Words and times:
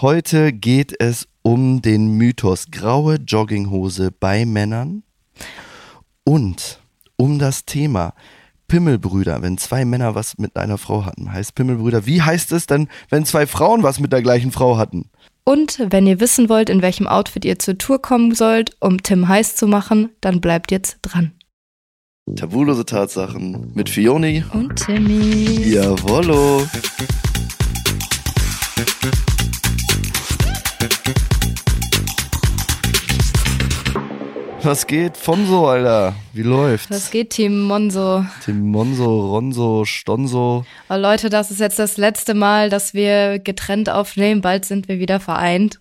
Heute 0.00 0.52
geht 0.52 0.94
es 1.00 1.26
um 1.42 1.82
den 1.82 2.12
Mythos 2.12 2.66
graue 2.70 3.16
Jogginghose 3.16 4.12
bei 4.12 4.46
Männern 4.46 5.02
und 6.22 6.78
um 7.16 7.40
das 7.40 7.64
Thema 7.64 8.14
Pimmelbrüder, 8.68 9.42
wenn 9.42 9.58
zwei 9.58 9.84
Männer 9.84 10.14
was 10.14 10.38
mit 10.38 10.56
einer 10.56 10.78
Frau 10.78 11.04
hatten, 11.04 11.32
heißt 11.32 11.56
Pimmelbrüder. 11.56 12.06
Wie 12.06 12.22
heißt 12.22 12.52
es 12.52 12.68
denn, 12.68 12.86
wenn 13.10 13.24
zwei 13.24 13.48
Frauen 13.48 13.82
was 13.82 13.98
mit 13.98 14.12
der 14.12 14.22
gleichen 14.22 14.52
Frau 14.52 14.78
hatten? 14.78 15.10
Und 15.42 15.84
wenn 15.90 16.06
ihr 16.06 16.20
wissen 16.20 16.48
wollt, 16.48 16.70
in 16.70 16.80
welchem 16.80 17.08
Outfit 17.08 17.44
ihr 17.44 17.58
zur 17.58 17.76
Tour 17.76 18.00
kommen 18.00 18.36
sollt, 18.36 18.76
um 18.78 19.02
Tim 19.02 19.26
heiß 19.26 19.56
zu 19.56 19.66
machen, 19.66 20.10
dann 20.20 20.40
bleibt 20.40 20.70
jetzt 20.70 20.98
dran. 21.02 21.32
Tabulose 22.36 22.86
Tatsachen 22.86 23.72
mit 23.74 23.88
Fioni 23.88 24.44
und 24.52 24.76
Timmy. 24.76 25.72
Jawollo. 25.72 26.68
Was 34.68 34.86
geht? 34.86 35.16
Fonso, 35.16 35.66
Alter. 35.66 36.14
Wie 36.34 36.42
läuft's? 36.42 36.90
Was 36.90 37.10
geht, 37.10 37.30
Team 37.30 37.62
Monso? 37.62 38.26
Team 38.44 38.70
Monso, 38.70 39.30
Ronso, 39.30 39.86
Stonso. 39.86 40.66
Oh, 40.90 40.94
Leute, 40.94 41.30
das 41.30 41.50
ist 41.50 41.58
jetzt 41.58 41.78
das 41.78 41.96
letzte 41.96 42.34
Mal, 42.34 42.68
dass 42.68 42.92
wir 42.92 43.38
getrennt 43.38 43.88
aufnehmen. 43.88 44.42
Bald 44.42 44.66
sind 44.66 44.86
wir 44.86 44.98
wieder 44.98 45.20
vereint 45.20 45.80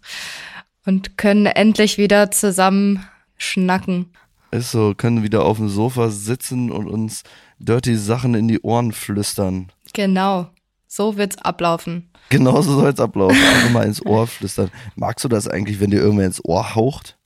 und 0.86 1.18
können 1.18 1.48
endlich 1.48 1.98
wieder 1.98 2.32
zusammen 2.32 3.06
schnacken. 3.38 4.10
Ist 4.52 4.72
so, 4.72 4.94
können 4.96 5.22
wieder 5.22 5.44
auf 5.44 5.58
dem 5.58 5.68
Sofa 5.68 6.08
sitzen 6.08 6.72
und 6.72 6.88
uns 6.88 7.24
dirty 7.60 7.98
Sachen 7.98 8.36
in 8.36 8.48
die 8.48 8.62
Ohren 8.62 8.94
flüstern. 8.94 9.70
Genau. 9.92 10.48
So 10.88 11.18
wird's 11.18 11.38
ablaufen. 11.40 12.10
Genauso 12.30 12.80
soll's 12.80 13.02
ablaufen. 13.02 13.36
Einfach 13.36 13.70
mal 13.70 13.86
ins 13.86 14.06
Ohr 14.06 14.28
flüstern. 14.28 14.72
Magst 14.96 15.26
du 15.26 15.28
das 15.28 15.50
eigentlich, 15.50 15.82
wenn 15.82 15.92
dir 15.92 16.00
irgendwer 16.00 16.28
ins 16.28 16.44
Ohr 16.46 16.74
haucht? 16.74 17.17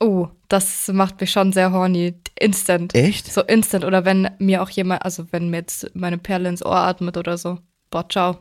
Oh, 0.00 0.28
das 0.48 0.88
macht 0.88 1.20
mich 1.20 1.30
schon 1.30 1.52
sehr 1.52 1.72
horny. 1.72 2.14
Instant. 2.38 2.94
Echt? 2.94 3.32
So 3.32 3.42
instant. 3.42 3.84
Oder 3.84 4.04
wenn 4.04 4.30
mir 4.38 4.62
auch 4.62 4.70
jemand, 4.70 5.04
also 5.04 5.26
wenn 5.32 5.50
mir 5.50 5.58
jetzt 5.58 5.90
meine 5.94 6.18
Perle 6.18 6.48
ins 6.48 6.64
Ohr 6.64 6.76
atmet 6.76 7.16
oder 7.16 7.36
so. 7.36 7.58
Boah, 7.90 8.08
ciao. 8.08 8.38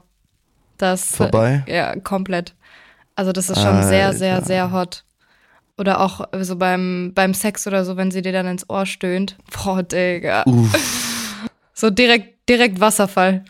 Das. 0.78 1.16
Vorbei? 1.16 1.64
Ja, 1.68 1.96
komplett. 1.96 2.54
Also 3.16 3.32
das 3.32 3.50
ist 3.50 3.60
schon 3.60 3.78
Alter. 3.78 3.88
sehr, 3.88 4.14
sehr, 4.14 4.42
sehr 4.44 4.72
hot. 4.72 5.04
Oder 5.80 6.02
auch 6.02 6.28
so 6.42 6.56
beim, 6.56 7.12
beim 7.14 7.34
Sex 7.34 7.66
oder 7.68 7.86
so, 7.86 7.98
wenn 7.98 8.12
sie 8.12 8.22
dir 8.22 8.32
dann 8.32 8.48
ins 8.48 8.70
Ohr 8.70 8.86
stöhnt. 8.86 9.38
Boah, 9.52 9.84
Digga. 9.84 10.44
Uff. 10.46 10.74
So 11.80 11.92
direkt, 11.92 12.50
direkt 12.50 12.80
Wasserfall. 12.80 13.46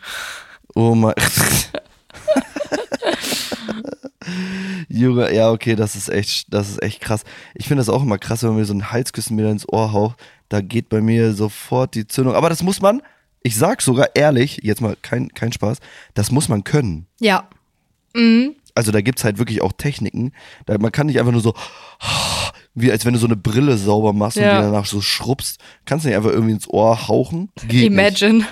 Oh 0.74 0.94
mein. 0.94 1.14
Junge, 4.98 5.34
ja, 5.34 5.50
okay, 5.50 5.76
das 5.76 5.96
ist 5.96 6.08
echt, 6.08 6.52
das 6.52 6.68
ist 6.68 6.82
echt 6.82 7.00
krass. 7.00 7.24
Ich 7.54 7.66
finde 7.68 7.80
das 7.80 7.88
auch 7.88 8.02
immer 8.02 8.18
krass, 8.18 8.42
wenn 8.42 8.50
man 8.50 8.58
mir 8.58 8.64
so 8.64 8.74
ein 8.74 8.90
Halskissen 8.90 9.36
wieder 9.36 9.50
ins 9.50 9.68
Ohr 9.68 9.92
haucht. 9.92 10.18
Da 10.48 10.60
geht 10.60 10.88
bei 10.88 11.00
mir 11.00 11.34
sofort 11.34 11.94
die 11.94 12.06
Zündung. 12.06 12.34
Aber 12.34 12.48
das 12.48 12.62
muss 12.62 12.80
man, 12.80 13.02
ich 13.42 13.56
sag 13.56 13.82
sogar 13.82 14.08
ehrlich, 14.14 14.60
jetzt 14.62 14.80
mal 14.80 14.96
kein, 15.00 15.28
kein 15.28 15.52
Spaß, 15.52 15.78
das 16.14 16.30
muss 16.30 16.48
man 16.48 16.64
können. 16.64 17.06
Ja. 17.20 17.48
Mhm. 18.14 18.54
Also 18.74 18.92
da 18.92 19.00
gibt 19.00 19.18
es 19.18 19.24
halt 19.24 19.38
wirklich 19.38 19.60
auch 19.60 19.72
Techniken. 19.72 20.32
Da, 20.66 20.78
man 20.78 20.92
kann 20.92 21.08
nicht 21.08 21.18
einfach 21.18 21.32
nur 21.32 21.40
so, 21.40 21.54
wie 22.74 22.92
als 22.92 23.04
wenn 23.04 23.12
du 23.12 23.18
so 23.18 23.26
eine 23.26 23.36
Brille 23.36 23.76
sauber 23.76 24.12
machst 24.12 24.36
ja. 24.36 24.50
und 24.50 24.56
die 24.58 24.70
danach 24.70 24.86
so 24.86 25.00
schrubbst. 25.00 25.60
Kannst 25.84 26.04
du 26.04 26.08
nicht 26.08 26.16
einfach 26.16 26.30
irgendwie 26.30 26.52
ins 26.52 26.68
Ohr 26.68 27.08
hauchen? 27.08 27.50
Geht 27.66 27.86
Imagine. 27.86 28.46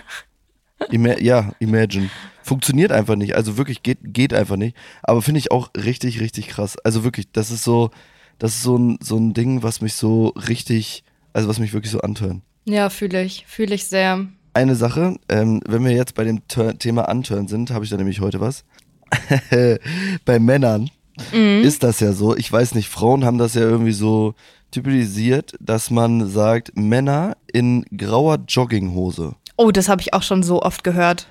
Ima 0.91 1.19
ja, 1.19 1.53
imagine. 1.59 2.11
Funktioniert 2.43 2.93
einfach 2.93 3.17
nicht. 3.17 3.35
Also 3.35 3.57
wirklich 3.57 3.83
geht, 3.83 3.99
geht 4.03 4.33
einfach 4.33 4.57
nicht. 4.57 4.77
Aber 5.03 5.23
finde 5.23 5.39
ich 5.39 5.51
auch 5.51 5.71
richtig, 5.77 6.21
richtig 6.21 6.49
krass. 6.49 6.77
Also 6.85 7.05
wirklich, 7.05 7.31
das 7.33 7.51
ist 7.51 7.65
so, 7.65 7.91
das 8.39 8.53
ist 8.53 8.63
so 8.63 8.77
ein, 8.77 8.99
so 9.01 9.17
ein 9.17 9.35
Ding, 9.35 9.63
was 9.63 9.81
mich 9.81 9.95
so 9.95 10.29
richtig, 10.29 11.05
also 11.33 11.49
was 11.49 11.59
mich 11.59 11.73
wirklich 11.73 11.91
so 11.91 12.01
antören. 12.01 12.43
Ja, 12.65 12.91
fühle 12.91 13.23
ich. 13.23 13.45
Fühle 13.47 13.75
ich 13.75 13.85
sehr. 13.85 14.27
Eine 14.55 14.75
Sache, 14.75 15.17
ähm, 15.29 15.61
wenn 15.67 15.85
wir 15.85 15.93
jetzt 15.93 16.15
bei 16.15 16.25
dem 16.25 16.47
Tur 16.49 16.79
Thema 16.79 17.09
Antören 17.09 17.49
sind, 17.49 17.71
habe 17.71 17.85
ich 17.85 17.91
da 17.91 17.97
nämlich 17.97 18.21
heute 18.21 18.41
was. 18.41 18.65
bei 20.25 20.39
Männern 20.39 20.91
mhm. 21.33 21.63
ist 21.63 21.83
das 21.83 22.01
ja 22.01 22.13
so. 22.13 22.37
Ich 22.37 22.51
weiß 22.51 22.75
nicht, 22.75 22.89
Frauen 22.89 23.25
haben 23.25 23.39
das 23.39 23.55
ja 23.55 23.63
irgendwie 23.63 23.93
so 23.93 24.35
typisiert, 24.71 25.55
dass 25.61 25.91
man 25.91 26.29
sagt, 26.29 26.77
Männer 26.77 27.37
in 27.53 27.85
grauer 27.97 28.39
Jogginghose. 28.49 29.35
Oh, 29.57 29.71
das 29.71 29.89
habe 29.89 30.03
ich 30.03 30.13
auch 30.15 30.23
schon 30.23 30.43
so 30.43 30.63
oft 30.63 30.85
gehört 30.85 31.27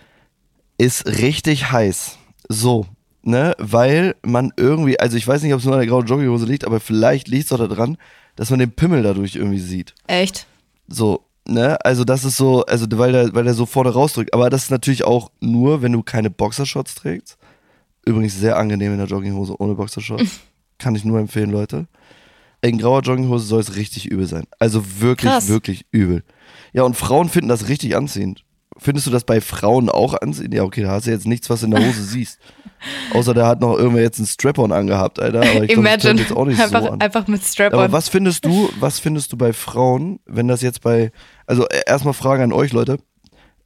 ist 0.78 1.06
richtig 1.06 1.72
heiß. 1.72 2.18
So, 2.50 2.86
ne? 3.24 3.56
Weil 3.58 4.16
man 4.24 4.54
irgendwie, 4.58 5.00
also 5.00 5.18
ich 5.18 5.28
weiß 5.28 5.44
nicht, 5.44 5.54
ob 5.54 5.60
es 5.60 5.66
nur 5.66 5.76
an 5.76 5.80
der 5.80 5.90
grauen 5.90 6.06
Jogginghose 6.06 6.46
liegt, 6.46 6.66
aber 6.66 6.80
vielleicht 6.80 7.28
liegt 7.28 7.46
es 7.46 7.50
doch 7.50 7.68
daran, 7.68 7.98
dass 8.36 8.50
man 8.50 8.60
den 8.60 8.72
Pimmel 8.72 9.04
dadurch 9.04 9.36
irgendwie 9.36 9.60
sieht. 9.60 9.94
Echt? 10.08 10.48
So, 10.88 11.26
ne? 11.48 11.78
Also 11.84 12.04
das 12.04 12.26
ist 12.26 12.38
so, 12.38 12.66
also 12.66 12.86
weil 12.92 13.12
der, 13.12 13.34
weil 13.34 13.46
der 13.46 13.54
so 13.54 13.66
vorne 13.66 13.92
rausdrückt. 13.92 14.34
Aber 14.34 14.50
das 14.50 14.64
ist 14.64 14.72
natürlich 14.72 15.04
auch 15.04 15.32
nur, 15.40 15.82
wenn 15.82 15.94
du 15.94 16.04
keine 16.04 16.30
Boxershorts 16.30 16.96
trägst. 16.96 17.38
Übrigens 18.06 18.38
sehr 18.38 18.58
angenehm 18.58 18.92
in 18.92 19.00
der 19.00 19.08
Jogginghose 19.08 19.60
ohne 19.60 19.76
Boxershorts. 19.76 20.42
Kann 20.78 20.96
ich 20.96 21.06
nur 21.06 21.20
empfehlen, 21.20 21.52
Leute. 21.52 21.88
In 22.66 22.80
grauer 22.80 23.02
Jogginghose 23.02 23.46
soll 23.46 23.60
es 23.60 23.76
richtig 23.76 24.08
übel 24.08 24.26
sein. 24.26 24.46
Also 24.60 24.84
wirklich, 25.00 25.32
Krass. 25.32 25.50
wirklich 25.50 25.86
übel. 25.92 26.24
Ja, 26.74 26.84
und 26.84 26.96
Frauen 26.96 27.30
finden 27.30 27.50
das 27.50 27.68
richtig 27.68 27.96
anziehend. 27.96 28.44
Findest 28.78 29.08
du 29.08 29.12
das 29.12 29.24
bei 29.24 29.40
Frauen 29.40 29.90
auch 29.90 30.16
ansehen? 30.16 30.52
Ja, 30.52 30.64
okay, 30.64 30.82
da 30.82 30.92
hast 30.92 31.08
du 31.08 31.12
jetzt 31.12 31.28
nichts, 31.28 31.50
was 31.50 31.64
in 31.64 31.72
der 31.72 31.86
Hose 31.86 32.04
siehst. 32.04 32.40
Außer 33.14 33.34
der 33.34 33.46
hat 33.48 33.62
noch 33.62 33.78
irgendwer 33.78 34.02
jetzt 34.02 34.18
einen 34.18 34.28
Strap-on 34.28 34.72
angehabt, 34.72 35.20
Alter. 35.20 35.40
Aber 35.42 35.64
ich 35.64 35.72
Imagine. 35.72 36.16
Glaub, 36.16 36.28
jetzt 36.28 36.38
auch 36.38 36.46
nicht 36.46 36.60
einfach, 36.60 36.82
so 36.82 36.90
an. 36.90 37.02
einfach 37.02 37.28
mit 37.28 37.44
Strap-on. 37.44 37.80
Aber 37.80 37.92
was 37.94 38.10
findest 38.10 38.46
du, 38.46 38.70
was 38.80 39.00
findest 39.00 39.32
du 39.32 39.38
bei 39.38 39.54
Frauen, 39.54 40.20
wenn 40.26 40.48
das 40.48 40.62
jetzt 40.62 40.82
bei, 40.82 41.12
also 41.46 41.68
äh, 41.68 41.84
erstmal 41.86 42.14
Frage 42.14 42.44
an 42.44 42.52
euch, 42.52 42.74
Leute. 42.74 42.98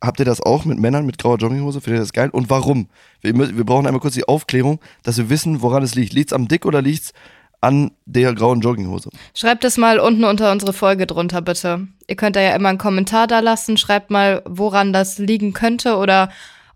Habt 0.02 0.20
ihr 0.20 0.26
das 0.26 0.40
auch 0.40 0.64
mit 0.64 0.80
Männern 0.80 1.06
mit 1.06 1.18
grauer 1.18 1.38
Jogginghose? 1.38 1.82
Findet 1.82 2.00
ihr 2.00 2.04
das 2.04 2.14
geil? 2.14 2.30
Und 2.30 2.50
warum? 2.50 2.88
Wir, 3.20 3.34
wir 3.36 3.66
brauchen 3.66 3.86
einmal 3.86 4.00
kurz 4.00 4.14
die 4.14 4.28
Aufklärung, 4.28 4.80
dass 5.04 5.18
wir 5.18 5.30
wissen, 5.30 5.62
woran 5.62 5.84
es 5.84 5.96
liegt. 5.96 6.14
Liegt 6.14 6.32
es 6.32 6.36
am 6.36 6.48
Dick 6.48 6.66
oder 6.66 6.82
liegt 6.82 7.04
es 7.04 7.14
an 7.62 7.92
der 8.06 8.34
grauen 8.34 8.62
Jogginghose. 8.62 9.10
Schreibt 9.34 9.64
es 9.64 9.78
mal 9.78 10.00
unten 10.00 10.24
unter 10.24 10.52
unsere 10.52 10.74
Folge 10.74 11.06
drunter, 11.06 11.42
bitte. 11.42 11.88
Ihr 12.08 12.16
könnt 12.16 12.36
da 12.36 12.42
ja 12.42 12.56
immer 12.56 12.70
einen 12.70 12.78
Kommentar 12.78 13.28
da 13.28 13.40
lassen. 13.40 13.78
Schreibt 13.78 14.12
mal, 14.12 14.42
woran 14.46 14.94
das 14.94 15.18
liegen 15.18 15.54
könnte 15.54 15.98
oder 15.98 16.30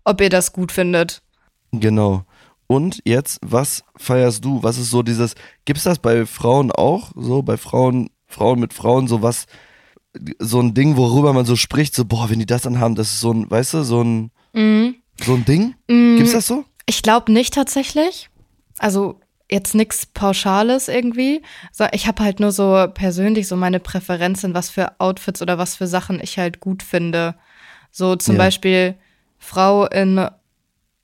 ob 0.04 0.20
ihr 0.20 0.30
das 0.30 0.52
gut 0.52 0.72
findet. 0.72 1.22
Genau. 1.72 2.24
Und 2.66 3.00
jetzt, 3.04 3.38
was 3.42 3.84
feierst 3.96 4.44
du? 4.44 4.62
Was 4.62 4.78
ist 4.78 4.90
so 4.90 5.02
dieses, 5.02 5.34
gibt 5.64 5.78
es 5.78 5.84
das 5.84 5.98
bei 5.98 6.26
Frauen 6.26 6.70
auch? 6.70 7.12
So, 7.14 7.42
bei 7.42 7.56
Frauen, 7.56 8.10
Frauen 8.26 8.60
mit 8.60 8.72
Frauen, 8.72 9.06
so 9.06 9.22
was, 9.22 9.46
so 10.38 10.60
ein 10.60 10.74
Ding, 10.74 10.96
worüber 10.96 11.32
man 11.32 11.44
so 11.44 11.56
spricht, 11.56 11.94
so, 11.94 12.04
boah, 12.04 12.30
wenn 12.30 12.38
die 12.38 12.46
das 12.46 12.66
anhaben, 12.66 12.94
das 12.94 13.08
ist 13.08 13.20
so 13.20 13.32
ein, 13.32 13.50
weißt 13.50 13.74
du, 13.74 13.82
so 13.82 14.02
ein, 14.02 14.30
mhm. 14.52 14.96
so 15.22 15.34
ein 15.34 15.44
Ding? 15.44 15.74
Mhm. 15.88 16.16
Gibt's 16.16 16.32
das 16.32 16.46
so? 16.46 16.64
Ich 16.86 17.02
glaube 17.02 17.32
nicht 17.32 17.54
tatsächlich. 17.54 18.30
Also 18.78 19.20
jetzt 19.50 19.74
nichts 19.74 20.06
Pauschales 20.06 20.88
irgendwie. 20.88 21.42
Ich 21.92 22.06
habe 22.06 22.22
halt 22.22 22.40
nur 22.40 22.52
so 22.52 22.86
persönlich 22.92 23.46
so 23.46 23.56
meine 23.56 23.80
Präferenzen, 23.80 24.54
was 24.54 24.70
für 24.70 24.98
Outfits 25.00 25.42
oder 25.42 25.58
was 25.58 25.76
für 25.76 25.86
Sachen 25.86 26.20
ich 26.20 26.38
halt 26.38 26.60
gut 26.60 26.82
finde. 26.82 27.34
So 27.90 28.16
zum 28.16 28.36
ja. 28.36 28.42
Beispiel 28.42 28.94
Frau 29.38 29.86
in 29.86 30.26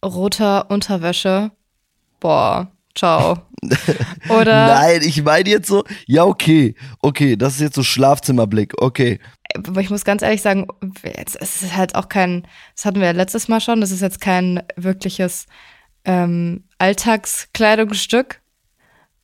roter 0.05 0.71
Unterwäsche. 0.71 1.50
Boah, 2.19 2.71
ciao. 2.95 3.39
Oder? 4.29 4.67
Nein, 4.67 5.03
ich 5.03 5.23
meine 5.23 5.49
jetzt 5.49 5.69
so, 5.69 5.84
ja, 6.06 6.25
okay, 6.25 6.75
okay, 7.00 7.37
das 7.37 7.55
ist 7.55 7.61
jetzt 7.61 7.75
so 7.75 7.83
Schlafzimmerblick, 7.83 8.81
okay. 8.81 9.21
Aber 9.55 9.81
ich 9.81 9.91
muss 9.91 10.05
ganz 10.05 10.23
ehrlich 10.23 10.43
sagen, 10.43 10.67
es 11.03 11.34
ist 11.37 11.77
halt 11.77 11.95
auch 11.95 12.09
kein, 12.09 12.47
das 12.75 12.87
hatten 12.87 13.00
wir 13.00 13.06
ja 13.06 13.12
letztes 13.12 13.49
Mal 13.49 13.61
schon, 13.61 13.81
das 13.81 13.91
ist 13.91 14.00
jetzt 14.00 14.21
kein 14.21 14.62
wirkliches 14.77 15.47
ähm, 16.05 16.65
Alltagskleidungsstück, 16.81 18.41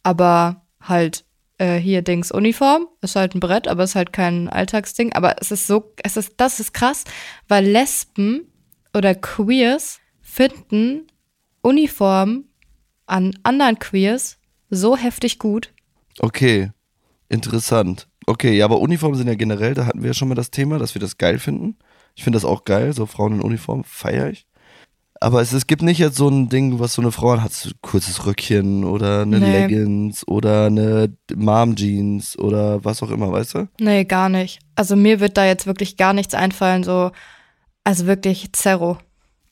aber 0.03 0.63
halt 0.81 1.25
äh, 1.59 1.77
hier 1.77 2.03
Dings 2.03 2.31
Uniform, 2.31 2.87
ist 3.01 3.17
halt 3.17 3.35
ein 3.35 3.41
Brett, 3.41 3.67
aber 3.67 3.85
ist 3.85 3.95
halt 3.95 4.13
kein 4.13 4.49
Alltagsding. 4.49 5.13
Aber 5.15 5.37
es 5.41 5.51
ist 5.51 5.67
so, 5.67 5.93
es 6.03 6.17
ist, 6.17 6.35
das 6.37 6.61
ist 6.61 6.75
krass, 6.75 7.05
weil 7.49 7.65
Lesben 7.65 8.53
oder 8.95 9.15
Queers 9.15 10.01
finden 10.21 11.07
Uniform 11.63 12.45
an 13.07 13.39
anderen 13.43 13.79
Queers 13.79 14.39
so 14.69 14.97
heftig 14.97 15.39
gut. 15.39 15.73
Okay, 16.19 16.73
interessant. 17.29 18.09
Okay, 18.27 18.57
ja, 18.57 18.65
aber 18.65 18.81
Uniformen 18.81 19.17
sind 19.17 19.29
ja 19.29 19.35
generell, 19.35 19.75
da 19.75 19.87
hatten 19.87 20.03
wir 20.03 20.09
ja 20.09 20.15
schon 20.15 20.29
mal 20.29 20.35
das 20.35 20.51
Thema, 20.51 20.79
dass 20.79 20.95
wir 20.95 21.01
das 21.01 21.17
geil 21.17 21.39
finden. 21.39 21.77
Ich 22.17 22.25
finde 22.25 22.37
das 22.37 22.45
auch 22.45 22.65
geil, 22.65 22.93
so 22.93 23.07
Frauen 23.07 23.35
in 23.35 23.41
Uniform 23.41 23.85
feiere 23.85 24.31
ich. 24.31 24.47
Aber 25.21 25.41
es, 25.41 25.53
es 25.53 25.67
gibt 25.67 25.83
nicht 25.83 25.99
jetzt 25.99 26.17
so 26.17 26.29
ein 26.29 26.49
Ding, 26.49 26.79
was 26.79 26.95
so 26.95 27.03
eine 27.03 27.13
Frau 27.13 27.41
hat, 27.41 27.53
so 27.53 27.71
ein 27.71 27.75
kurzes 27.81 28.27
Röckchen 28.27 28.85
oder 28.85 29.23
eine 29.23 29.41
nee. 29.41 29.51
Leggings 29.51 30.27
oder 30.29 30.67
eine 30.67 31.13
Mom-Jeans 31.35 32.39
oder 32.39 32.85
was 32.85 33.03
auch 33.03 33.11
immer, 33.11 33.33
weißt 33.33 33.55
du? 33.55 33.69
Nee, 33.81 34.05
gar 34.05 34.29
nicht. 34.29 34.59
Also 34.75 34.95
mir 34.95 35.21
wird 35.21 35.37
da 35.37 35.47
jetzt 35.47 35.67
wirklich 35.67 35.97
gar 35.97 36.13
nichts 36.13 36.35
einfallen, 36.35 36.85
so, 36.85 37.13
also 37.85 38.07
wirklich 38.07 38.53
Zerro. 38.53 38.99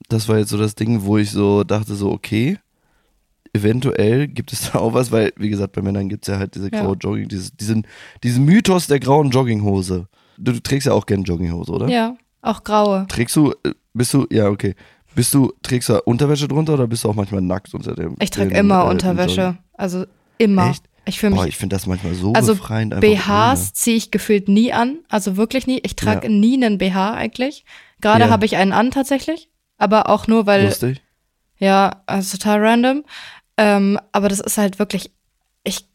Das 0.08 0.28
war 0.28 0.38
jetzt 0.38 0.50
so 0.50 0.58
das 0.58 0.74
Ding, 0.74 1.04
wo 1.04 1.16
ich 1.16 1.30
so 1.30 1.64
dachte, 1.64 1.94
so, 1.94 2.12
okay, 2.12 2.58
eventuell 3.54 4.28
gibt 4.28 4.52
es 4.52 4.70
da 4.72 4.78
auch 4.80 4.92
was, 4.92 5.10
weil, 5.10 5.32
wie 5.36 5.48
gesagt, 5.48 5.72
bei 5.72 5.82
Männern 5.82 6.08
gibt 6.08 6.28
es 6.28 6.32
ja 6.32 6.38
halt 6.38 6.54
diese 6.54 6.70
Ja. 6.72 6.82
graue 6.82 6.96
Jogging, 6.96 7.28
dieses, 7.28 7.56
diesen, 7.56 7.86
diesen 8.22 8.44
Mythos 8.44 8.86
der 8.86 9.00
grauen 9.00 9.30
Jogginghose. 9.30 10.08
Du, 10.36 10.52
du 10.52 10.60
trägst 10.60 10.86
ja 10.86 10.92
auch 10.92 11.06
gerne 11.06 11.22
Jogginghose, 11.24 11.72
oder? 11.72 11.88
Ja, 11.88 12.16
auch 12.42 12.64
graue. 12.64 13.06
Trägst 13.08 13.36
du, 13.36 13.52
äh, 13.64 13.72
bist 13.94 14.12
du, 14.12 14.26
ja, 14.30 14.48
okay. 14.48 14.74
Bist 15.14 15.32
du, 15.34 15.52
trägst 15.62 15.88
du 15.88 16.02
Unterwäsche 16.02 16.48
drunter 16.48 16.74
oder 16.74 16.86
bist 16.86 17.04
du 17.04 17.08
auch 17.10 17.14
manchmal 17.14 17.40
nackt 17.40 17.72
unter 17.74 17.94
dem? 17.94 18.16
Ich 18.20 18.30
trage 18.30 18.56
immer 18.56 18.84
äh, 18.86 18.90
Unterwäsche. 18.90 19.56
Also 19.74 20.06
immer. 20.38 20.70
Echt? 20.70 20.84
Ich 21.06 21.20
fühle 21.20 21.30
mich. 21.32 21.40
Boah, 21.40 21.46
ich 21.46 21.56
finde 21.56 21.76
das 21.76 21.86
manchmal 21.86 22.14
so 22.14 22.32
also 22.32 22.54
befreiend. 22.54 22.94
einfach 22.94 23.06
BHs 23.54 23.74
ziehe 23.74 23.96
ich 23.96 24.10
gefühlt 24.10 24.48
nie 24.48 24.72
an. 24.72 24.98
Also 25.08 25.36
wirklich 25.36 25.66
nie. 25.66 25.78
Ich 25.82 25.96
trage 25.96 26.28
Ja. 26.28 26.32
nie 26.32 26.54
einen 26.54 26.78
BH 26.78 27.14
eigentlich. 27.14 27.64
Gerade 28.00 28.24
Ja. 28.24 28.30
habe 28.30 28.46
ich 28.46 28.56
einen 28.56 28.72
an 28.72 28.90
tatsächlich. 28.90 29.50
Aber 29.76 30.08
auch 30.08 30.26
nur, 30.28 30.46
weil, 30.46 30.64
Lustig. 30.64 31.02
ja, 31.58 32.02
also 32.06 32.36
total 32.38 32.64
random. 32.64 33.04
Ähm, 33.56 33.98
aber 34.12 34.28
das 34.28 34.40
ist 34.40 34.56
halt 34.56 34.78
wirklich, 34.78 35.12
ich 35.62 35.86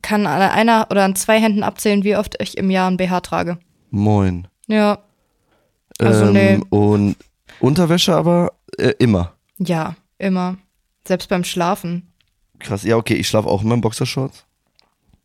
kann 0.00 0.26
an 0.26 0.40
einer 0.40 0.86
oder 0.90 1.04
an 1.04 1.14
zwei 1.14 1.38
Händen 1.40 1.62
abzählen, 1.62 2.04
wie 2.04 2.16
oft 2.16 2.40
ich 2.40 2.56
im 2.56 2.70
Jahr 2.70 2.90
ein 2.90 2.96
BH 2.96 3.20
trage. 3.20 3.58
Moin. 3.90 4.48
Ja. 4.66 4.98
Also 5.98 6.24
ähm, 6.26 6.32
nee. 6.32 6.60
Und 6.70 7.16
Unterwäsche 7.62 8.14
aber 8.14 8.52
äh, 8.78 8.92
immer. 8.98 9.32
Ja, 9.58 9.96
immer. 10.18 10.56
Selbst 11.06 11.28
beim 11.28 11.44
Schlafen. 11.44 12.12
Krass. 12.58 12.82
Ja, 12.84 12.96
okay, 12.96 13.14
ich 13.14 13.28
schlafe 13.28 13.48
auch 13.48 13.62
immer 13.62 13.74
in 13.74 13.80
Boxershorts. 13.80 14.44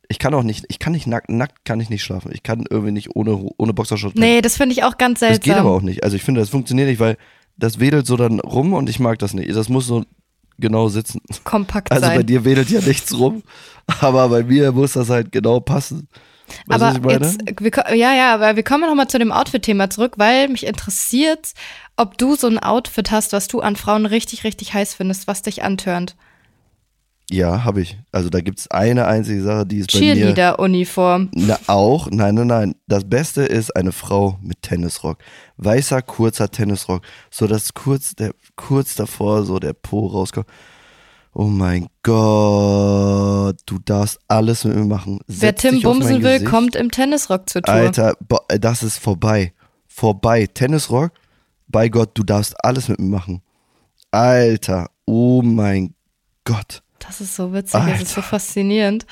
Ich 0.09 0.19
kann 0.19 0.33
auch 0.33 0.43
nicht, 0.43 0.65
ich 0.69 0.79
kann 0.79 0.93
nicht 0.93 1.05
nackt, 1.07 1.29
nackt 1.29 1.65
kann 1.65 1.79
ich 1.79 1.89
nicht 1.89 2.03
schlafen. 2.03 2.31
Ich 2.33 2.41
kann 2.41 2.63
irgendwie 2.69 2.93
nicht 2.93 3.15
ohne, 3.15 3.35
ohne 3.57 3.73
Boxershorts. 3.73 4.15
Nee, 4.17 4.41
das 4.41 4.55
finde 4.55 4.73
ich 4.73 4.83
auch 4.83 4.97
ganz 4.97 5.19
das 5.19 5.29
seltsam. 5.29 5.53
geht 5.53 5.59
aber 5.59 5.71
auch 5.71 5.81
nicht. 5.81 6.03
Also 6.03 6.15
ich 6.15 6.23
finde, 6.23 6.39
das 6.39 6.49
funktioniert 6.49 6.87
nicht, 6.87 6.99
weil 6.99 7.17
das 7.57 7.79
wedelt 7.79 8.07
so 8.07 8.15
dann 8.15 8.39
rum 8.39 8.73
und 8.73 8.89
ich 8.89 8.99
mag 8.99 9.19
das 9.19 9.33
nicht. 9.33 9.53
Das 9.53 9.67
muss 9.67 9.87
so 9.87 10.05
genau 10.59 10.87
sitzen. 10.87 11.21
Kompakt 11.43 11.91
Also 11.91 12.07
bei 12.07 12.17
sein. 12.17 12.25
dir 12.25 12.45
wedelt 12.45 12.69
ja 12.69 12.81
nichts 12.81 13.17
rum, 13.17 13.43
aber 13.99 14.29
bei 14.29 14.43
mir 14.43 14.71
muss 14.71 14.93
das 14.93 15.09
halt 15.09 15.31
genau 15.31 15.59
passen. 15.59 16.07
Weißt 16.67 16.81
aber 16.81 17.11
jetzt, 17.11 17.41
wir, 17.59 17.71
ja, 17.95 18.13
ja, 18.13 18.33
aber 18.33 18.55
wir 18.55 18.63
kommen 18.63 18.87
nochmal 18.87 19.07
zu 19.07 19.19
dem 19.19 19.31
Outfit-Thema 19.31 19.89
zurück, 19.89 20.13
weil 20.17 20.47
mich 20.47 20.65
interessiert, 20.65 21.53
ob 21.95 22.17
du 22.17 22.35
so 22.35 22.47
ein 22.47 22.59
Outfit 22.59 23.11
hast, 23.11 23.33
was 23.33 23.47
du 23.47 23.59
an 23.59 23.75
Frauen 23.75 24.05
richtig, 24.05 24.43
richtig 24.43 24.73
heiß 24.73 24.93
findest, 24.93 25.27
was 25.27 25.41
dich 25.41 25.63
antörnt. 25.63 26.15
ja, 27.29 27.65
habe 27.65 27.81
ich. 27.81 27.97
Also 28.13 28.29
da 28.29 28.39
gibt 28.39 28.59
es 28.59 28.71
eine 28.71 29.05
einzige 29.07 29.41
Sache, 29.41 29.65
die 29.65 29.79
ist 29.79 29.91
bei 29.91 29.99
mir. 29.99 30.13
Cheerleader-Uniform. 30.13 31.29
Na, 31.33 31.59
auch, 31.67 32.09
nein, 32.09 32.35
nein, 32.35 32.47
nein. 32.47 32.75
Das 32.87 33.03
Beste 33.09 33.41
ist 33.41 33.75
eine 33.75 33.91
Frau 33.91 34.39
mit 34.41 34.61
Tennisrock. 34.61 35.17
Weißer, 35.57 36.01
kurzer 36.01 36.49
Tennisrock. 36.49 37.01
So 37.29 37.47
dass 37.47 37.73
kurz, 37.73 38.15
der, 38.15 38.31
kurz 38.55 38.95
davor 38.95 39.43
so 39.43 39.59
der 39.59 39.73
Po 39.73 40.07
rauskommt. 40.07 40.47
Oh 41.39 41.43
mein 41.45 41.85
Gott, 42.01 43.57
du 43.67 43.77
darfst 43.85 44.17
alles 44.27 44.63
mit 44.63 44.75
mir 44.75 44.85
machen. 44.85 45.19
Wer 45.27 45.49
Setz 45.49 45.61
Tim 45.61 45.75
auf 45.75 45.83
mein 45.83 45.99
bumsen 45.99 46.23
will, 46.23 46.39
Gesicht. 46.39 46.49
kommt 46.49 46.75
im 46.75 46.89
Tennisrock 46.89 47.47
zur 47.47 47.61
Tour. 47.61 47.75
Alter, 47.75 48.17
äh, 48.47 48.59
das 48.59 48.81
ist 48.81 48.97
vorbei. 48.97 49.53
Vorbei. 49.87 50.47
Tennisrock, 50.47 51.11
bei 51.67 51.89
Gott, 51.89 52.09
du 52.15 52.23
darfst 52.23 52.55
alles 52.65 52.87
mit 52.87 52.99
mir 52.99 53.09
machen. 53.09 53.43
Alter, 54.09 54.89
oh 55.05 55.43
mein 55.43 55.93
Gott. 56.43 56.81
Das 56.97 57.21
ist 57.21 57.35
so 57.35 57.53
witzig, 57.53 57.81
das 57.85 58.01
ist 58.01 58.15
so 58.15 58.21
Alter. 58.21 58.29
faszinierend. 58.29 59.05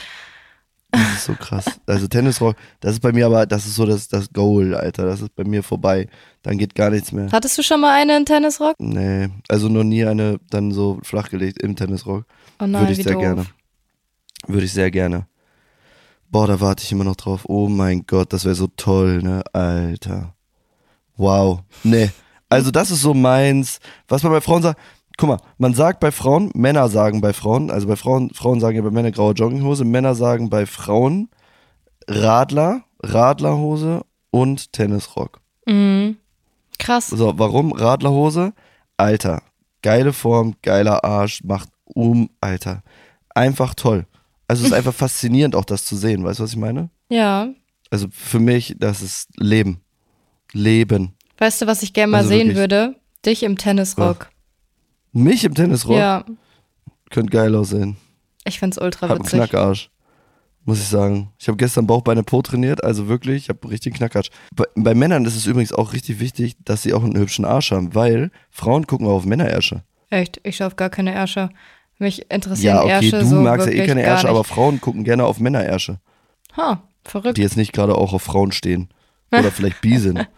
Das 0.97 1.13
ist 1.15 1.25
so 1.25 1.33
krass. 1.33 1.65
Also 1.85 2.07
Tennisrock, 2.07 2.55
das 2.79 2.93
ist 2.93 2.99
bei 3.01 3.11
mir 3.11 3.25
aber, 3.25 3.45
das 3.45 3.65
ist 3.65 3.75
so 3.75 3.85
das, 3.85 4.07
das 4.07 4.31
Goal, 4.31 4.73
Alter. 4.75 5.05
Das 5.05 5.21
ist 5.21 5.35
bei 5.35 5.43
mir 5.43 5.61
vorbei. 5.63 6.07
Dann 6.41 6.57
geht 6.57 6.75
gar 6.75 6.89
nichts 6.89 7.11
mehr. 7.11 7.29
Hattest 7.31 7.57
du 7.57 7.63
schon 7.63 7.81
mal 7.81 7.93
eine 7.99 8.15
in 8.17 8.25
Tennisrock? 8.25 8.75
Nee, 8.79 9.29
also 9.49 9.67
noch 9.69 9.83
nie 9.83 10.05
eine 10.05 10.39
dann 10.49 10.71
so 10.71 10.99
flachgelegt 11.03 11.61
im 11.61 11.75
Tennisrock. 11.75 12.25
Oh 12.59 12.65
nein, 12.67 12.81
Würde 12.81 12.93
ich 12.93 12.99
wie 12.99 13.03
sehr 13.03 13.13
doof. 13.13 13.21
gerne. 13.21 13.45
Würde 14.47 14.65
ich 14.65 14.73
sehr 14.73 14.91
gerne. 14.91 15.27
Boah, 16.29 16.47
da 16.47 16.59
warte 16.59 16.83
ich 16.83 16.91
immer 16.91 17.03
noch 17.03 17.15
drauf. 17.15 17.41
Oh 17.47 17.67
mein 17.67 18.05
Gott, 18.05 18.33
das 18.33 18.45
wäre 18.45 18.55
so 18.55 18.67
toll, 18.67 19.21
ne? 19.21 19.43
Alter. 19.53 20.33
Wow. 21.17 21.61
Nee. 21.83 22.09
Also 22.49 22.71
das 22.71 22.91
ist 22.91 23.01
so 23.01 23.13
meins. 23.13 23.79
Was 24.07 24.23
man 24.23 24.31
bei 24.31 24.41
Frauen 24.41 24.61
sagt, 24.61 24.79
guck 25.17 25.29
mal, 25.29 25.39
man 25.57 25.73
sagt 25.73 25.99
bei 25.99 26.11
Frauen, 26.11 26.51
Männer 26.53 26.89
sagen 26.89 27.21
bei 27.21 27.33
Frauen, 27.33 27.71
also 27.71 27.87
bei 27.87 27.95
Frauen, 27.95 28.31
Frauen 28.31 28.59
sagen 28.59 28.75
ja 28.75 28.81
bei 28.81 28.91
Männern 28.91 29.11
graue 29.11 29.33
Jogginghose, 29.33 29.85
Männer 29.85 30.15
sagen 30.15 30.49
bei 30.49 30.65
Frauen 30.65 31.29
Radler, 32.07 32.83
Radlerhose 33.01 34.01
und 34.31 34.73
Tennisrock. 34.73 35.41
Mhm. 35.65 36.17
Krass. 36.77 37.07
So, 37.07 37.37
warum 37.39 37.71
Radlerhose? 37.71 38.53
Alter, 38.97 39.41
geile 39.81 40.13
Form, 40.13 40.55
geiler 40.61 41.03
Arsch, 41.03 41.43
macht 41.43 41.69
um, 41.85 42.29
Alter. 42.41 42.83
Einfach 43.33 43.73
toll. 43.73 44.05
Also 44.47 44.61
es 44.61 44.67
ist 44.67 44.73
einfach 44.73 44.93
faszinierend 44.95 45.55
auch 45.55 45.65
das 45.65 45.85
zu 45.85 45.95
sehen, 45.95 46.23
weißt 46.23 46.39
du, 46.39 46.43
was 46.43 46.51
ich 46.51 46.57
meine? 46.57 46.89
Ja. 47.09 47.49
Also 47.89 48.07
für 48.11 48.39
mich, 48.39 48.75
das 48.77 49.01
ist 49.01 49.29
Leben. 49.37 49.81
Leben. 50.51 51.15
Weißt 51.37 51.61
du, 51.61 51.67
was 51.67 51.83
ich 51.83 51.93
gerne 51.93 52.11
mal 52.11 52.17
Also 52.19 52.29
sehen 52.29 52.47
wirklich. 52.47 52.57
würde? 52.57 52.95
Dich 53.25 53.43
im 53.43 53.57
Tennisrock. 53.57 54.29
Mich 55.15 55.45
im 55.45 55.53
Tennisrock 55.55 55.97
Ja. 55.97 56.25
könnte 57.09 57.31
geil 57.31 57.55
aussehen. 57.55 57.95
Ich 58.43 58.59
find's 58.59 58.77
ultra 58.77 59.07
Hab 59.07 59.15
einen 59.15 59.25
witzig. 59.25 59.39
Knackarsch. 59.39 59.89
Muss 60.65 60.79
ich 60.79 60.87
sagen. 60.87 61.31
Ich 61.39 61.47
habe 61.47 61.57
gestern 61.57 61.87
Bauch, 61.87 62.01
Beine, 62.01 62.23
Po 62.23 62.41
trainiert, 62.41 62.83
also 62.83 63.07
wirklich, 63.07 63.43
ich 63.43 63.49
habe 63.49 63.59
einen 63.63 63.71
richtigen 63.71 63.95
Knackarsch. 63.95 64.29
Bei, 64.53 64.65
bei 64.75 64.93
Männern 64.93 65.23
ist 65.25 65.35
es 65.35 65.45
übrigens 65.45 65.71
auch 65.71 65.93
richtig 65.93 66.19
wichtig, 66.19 66.55
dass 66.65 66.83
sie 66.83 66.93
auch 66.93 67.03
einen 67.03 67.17
hübschen 67.17 67.45
Arsch 67.45 67.71
haben, 67.71 67.95
weil 67.95 68.29
Frauen 68.49 68.87
gucken 68.87 69.07
auch 69.07 69.13
auf 69.13 69.25
Männerärsche. 69.25 69.83
Echt, 70.09 70.41
ich 70.43 70.57
schaue 70.57 70.67
auf 70.67 70.75
gar 70.75 70.89
keine 70.89 71.13
Ärsche. 71.13 71.49
Mich 71.97 72.29
interessieren 72.29 72.75
Ja, 72.75 72.83
okay, 72.83 72.91
Ärsche 72.91 73.19
du 73.19 73.25
so 73.25 73.35
magst 73.41 73.67
ja 73.67 73.73
eh 73.73 73.87
keine 73.87 74.01
Ärsche, 74.01 74.27
aber 74.27 74.43
Frauen 74.43 74.81
gucken 74.81 75.03
gerne 75.05 75.23
auf 75.23 75.39
Männerärsche. 75.39 75.99
Ha, 76.57 76.83
verrückt. 77.05 77.37
die 77.37 77.41
jetzt 77.41 77.55
nicht 77.57 77.71
gerade 77.71 77.95
auch 77.95 78.11
auf 78.11 78.23
Frauen 78.23 78.51
stehen. 78.51 78.89
Oder 79.31 79.51
vielleicht 79.51 79.79
bi 79.81 79.97
sind. 79.97 80.27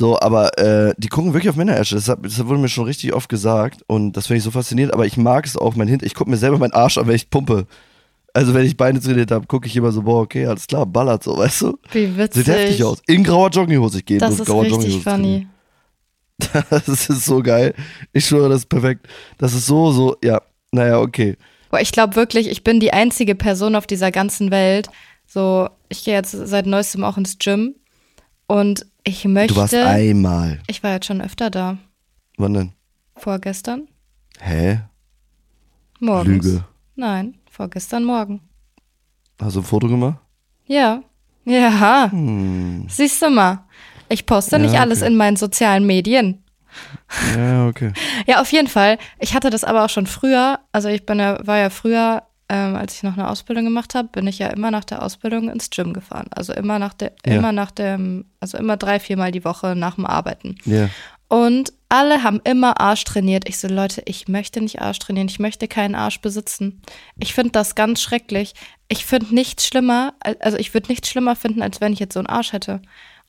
So, 0.00 0.18
aber 0.18 0.56
äh, 0.58 0.94
die 0.96 1.08
gucken 1.08 1.34
wirklich 1.34 1.50
auf 1.50 1.56
Männerärsche. 1.56 1.94
Das, 1.94 2.08
hat- 2.08 2.24
das 2.24 2.38
wurde 2.46 2.58
mir 2.58 2.70
schon 2.70 2.84
richtig 2.86 3.12
oft 3.12 3.28
gesagt 3.28 3.82
und 3.86 4.16
das 4.16 4.28
finde 4.28 4.38
ich 4.38 4.44
so 4.44 4.50
faszinierend. 4.50 4.94
Aber 4.94 5.04
ich 5.04 5.18
mag 5.18 5.44
es 5.44 5.58
auch, 5.58 5.76
mein 5.76 5.88
Hint. 5.88 6.02
Ich 6.02 6.14
gucke 6.14 6.30
mir 6.30 6.38
selber 6.38 6.56
meinen 6.56 6.72
Arsch 6.72 6.96
an, 6.96 7.06
wenn 7.06 7.16
ich 7.16 7.28
pumpe. 7.28 7.66
Also 8.32 8.54
wenn 8.54 8.64
ich 8.64 8.78
Beine 8.78 8.98
trainiert 8.98 9.30
habe, 9.30 9.46
gucke 9.46 9.66
ich 9.66 9.76
immer 9.76 9.92
so, 9.92 10.00
boah, 10.02 10.22
okay, 10.22 10.46
alles 10.46 10.66
klar, 10.66 10.86
ballert 10.86 11.22
so, 11.22 11.36
weißt 11.36 11.60
du? 11.60 11.78
Wie 11.92 12.16
witzig. 12.16 12.46
Sieht 12.46 12.54
heftig 12.54 12.82
aus. 12.82 13.02
In 13.08 13.22
grauer 13.24 13.50
Jogginghose. 13.50 13.98
Ich 13.98 14.06
gehe 14.06 14.16
Das 14.16 14.40
ist 14.40 14.46
grauer 14.46 14.62
richtig 14.62 15.02
funny. 15.02 15.02
trainieren. 15.02 15.50
Das 16.86 16.88
ist 17.10 17.26
so 17.26 17.42
geil. 17.42 17.74
Ich 18.14 18.24
schwöre, 18.24 18.48
das 18.48 18.60
ist 18.62 18.68
perfekt. 18.70 19.06
Das 19.36 19.52
ist 19.52 19.66
so, 19.66 19.92
so, 19.92 20.16
ja, 20.24 20.40
naja, 20.72 20.98
okay. 21.00 21.36
Boah, 21.70 21.80
ich 21.80 21.92
glaube 21.92 22.16
wirklich, 22.16 22.48
ich 22.48 22.64
bin 22.64 22.80
die 22.80 22.94
einzige 22.94 23.34
Person 23.34 23.74
auf 23.76 23.86
dieser 23.86 24.10
ganzen 24.10 24.50
Welt. 24.50 24.88
So, 25.26 25.68
ich 25.90 26.04
gehe 26.04 26.14
jetzt 26.14 26.30
seit 26.32 26.64
neuestem 26.64 27.04
auch 27.04 27.18
ins 27.18 27.36
Gym 27.38 27.74
und 28.46 28.86
ich 29.04 29.24
möchte. 29.24 29.54
Du 29.54 29.60
warst 29.60 29.74
einmal. 29.74 30.60
ich 30.66 30.82
war 30.82 30.92
jetzt 30.92 31.06
schon 31.06 31.20
öfter 31.20 31.50
da. 31.50 31.78
Wann 32.36 32.54
denn? 32.54 32.72
Vorgestern? 33.16 33.88
Hä? 34.40 34.80
Morgens. 35.98 36.44
Lüge. 36.46 36.64
Nein, 36.96 37.34
vorgestern 37.50 38.04
Morgen. 38.04 38.40
Hast 39.40 39.56
du 39.56 39.60
ein 39.60 39.64
Foto 39.64 39.88
gemacht? 39.88 40.18
Ja. 40.66 41.02
Ja. 41.44 42.10
Hm. 42.10 42.86
Siehst 42.88 43.20
du 43.22 43.30
mal. 43.30 43.64
Ich 44.08 44.26
poste 44.26 44.56
Ja, 44.56 44.62
nicht 44.62 44.78
alles 44.78 45.02
okay. 45.02 45.10
in 45.10 45.16
meinen 45.16 45.36
sozialen 45.36 45.86
Medien. 45.86 46.42
Ja, 47.36 47.66
okay. 47.66 47.92
Ja, 48.26 48.40
auf 48.40 48.52
jeden 48.52 48.68
Fall. 48.68 48.98
Ich 49.18 49.34
hatte 49.34 49.50
das 49.50 49.64
aber 49.64 49.84
auch 49.84 49.88
schon 49.90 50.06
früher. 50.06 50.60
Also 50.72 50.88
ich 50.88 51.04
bin 51.06 51.18
ja, 51.18 51.38
war 51.46 51.58
ja 51.58 51.70
früher, 51.70 52.22
ähm, 52.50 52.74
als 52.74 52.96
ich 52.96 53.02
noch 53.04 53.12
eine 53.16 53.28
Ausbildung 53.30 53.64
gemacht 53.64 53.94
habe, 53.94 54.08
bin 54.08 54.26
ich 54.26 54.40
ja 54.40 54.48
immer 54.48 54.70
nach 54.72 54.84
der 54.84 55.02
Ausbildung 55.02 55.48
ins 55.48 55.70
Gym 55.70 55.92
gefahren. 55.92 56.26
Also 56.34 56.52
immer 56.52 56.78
nach 56.80 56.94
der, 56.94 57.12
Ja. 57.24 57.34
immer 57.36 57.52
nach 57.52 57.70
dem, 57.70 58.24
also 58.40 58.58
immer 58.58 58.76
drei, 58.76 58.98
viermal 58.98 59.30
die 59.30 59.44
Woche 59.44 59.76
nach 59.76 59.94
dem 59.94 60.04
Arbeiten. 60.04 60.56
Ja. 60.64 60.90
Und 61.28 61.72
alle 61.88 62.24
haben 62.24 62.40
immer 62.42 62.80
Arsch 62.80 63.04
trainiert. 63.04 63.48
Ich 63.48 63.58
so, 63.58 63.68
Leute, 63.68 64.02
ich 64.04 64.26
möchte 64.26 64.60
nicht 64.60 64.82
Arsch 64.82 64.98
trainieren. 64.98 65.28
Ich 65.28 65.38
möchte 65.38 65.68
keinen 65.68 65.94
Arsch 65.94 66.20
besitzen. 66.20 66.82
Ich 67.20 67.34
finde 67.34 67.52
das 67.52 67.76
ganz 67.76 68.02
schrecklich. 68.02 68.54
Ich 68.88 69.06
finde 69.06 69.32
nichts 69.32 69.64
schlimmer, 69.68 70.14
also 70.40 70.56
ich 70.56 70.74
würde 70.74 70.88
nichts 70.88 71.08
schlimmer 71.08 71.36
finden, 71.36 71.62
als 71.62 71.80
wenn 71.80 71.92
ich 71.92 72.00
jetzt 72.00 72.14
so 72.14 72.18
einen 72.20 72.26
Arsch 72.26 72.52
hätte. 72.52 72.82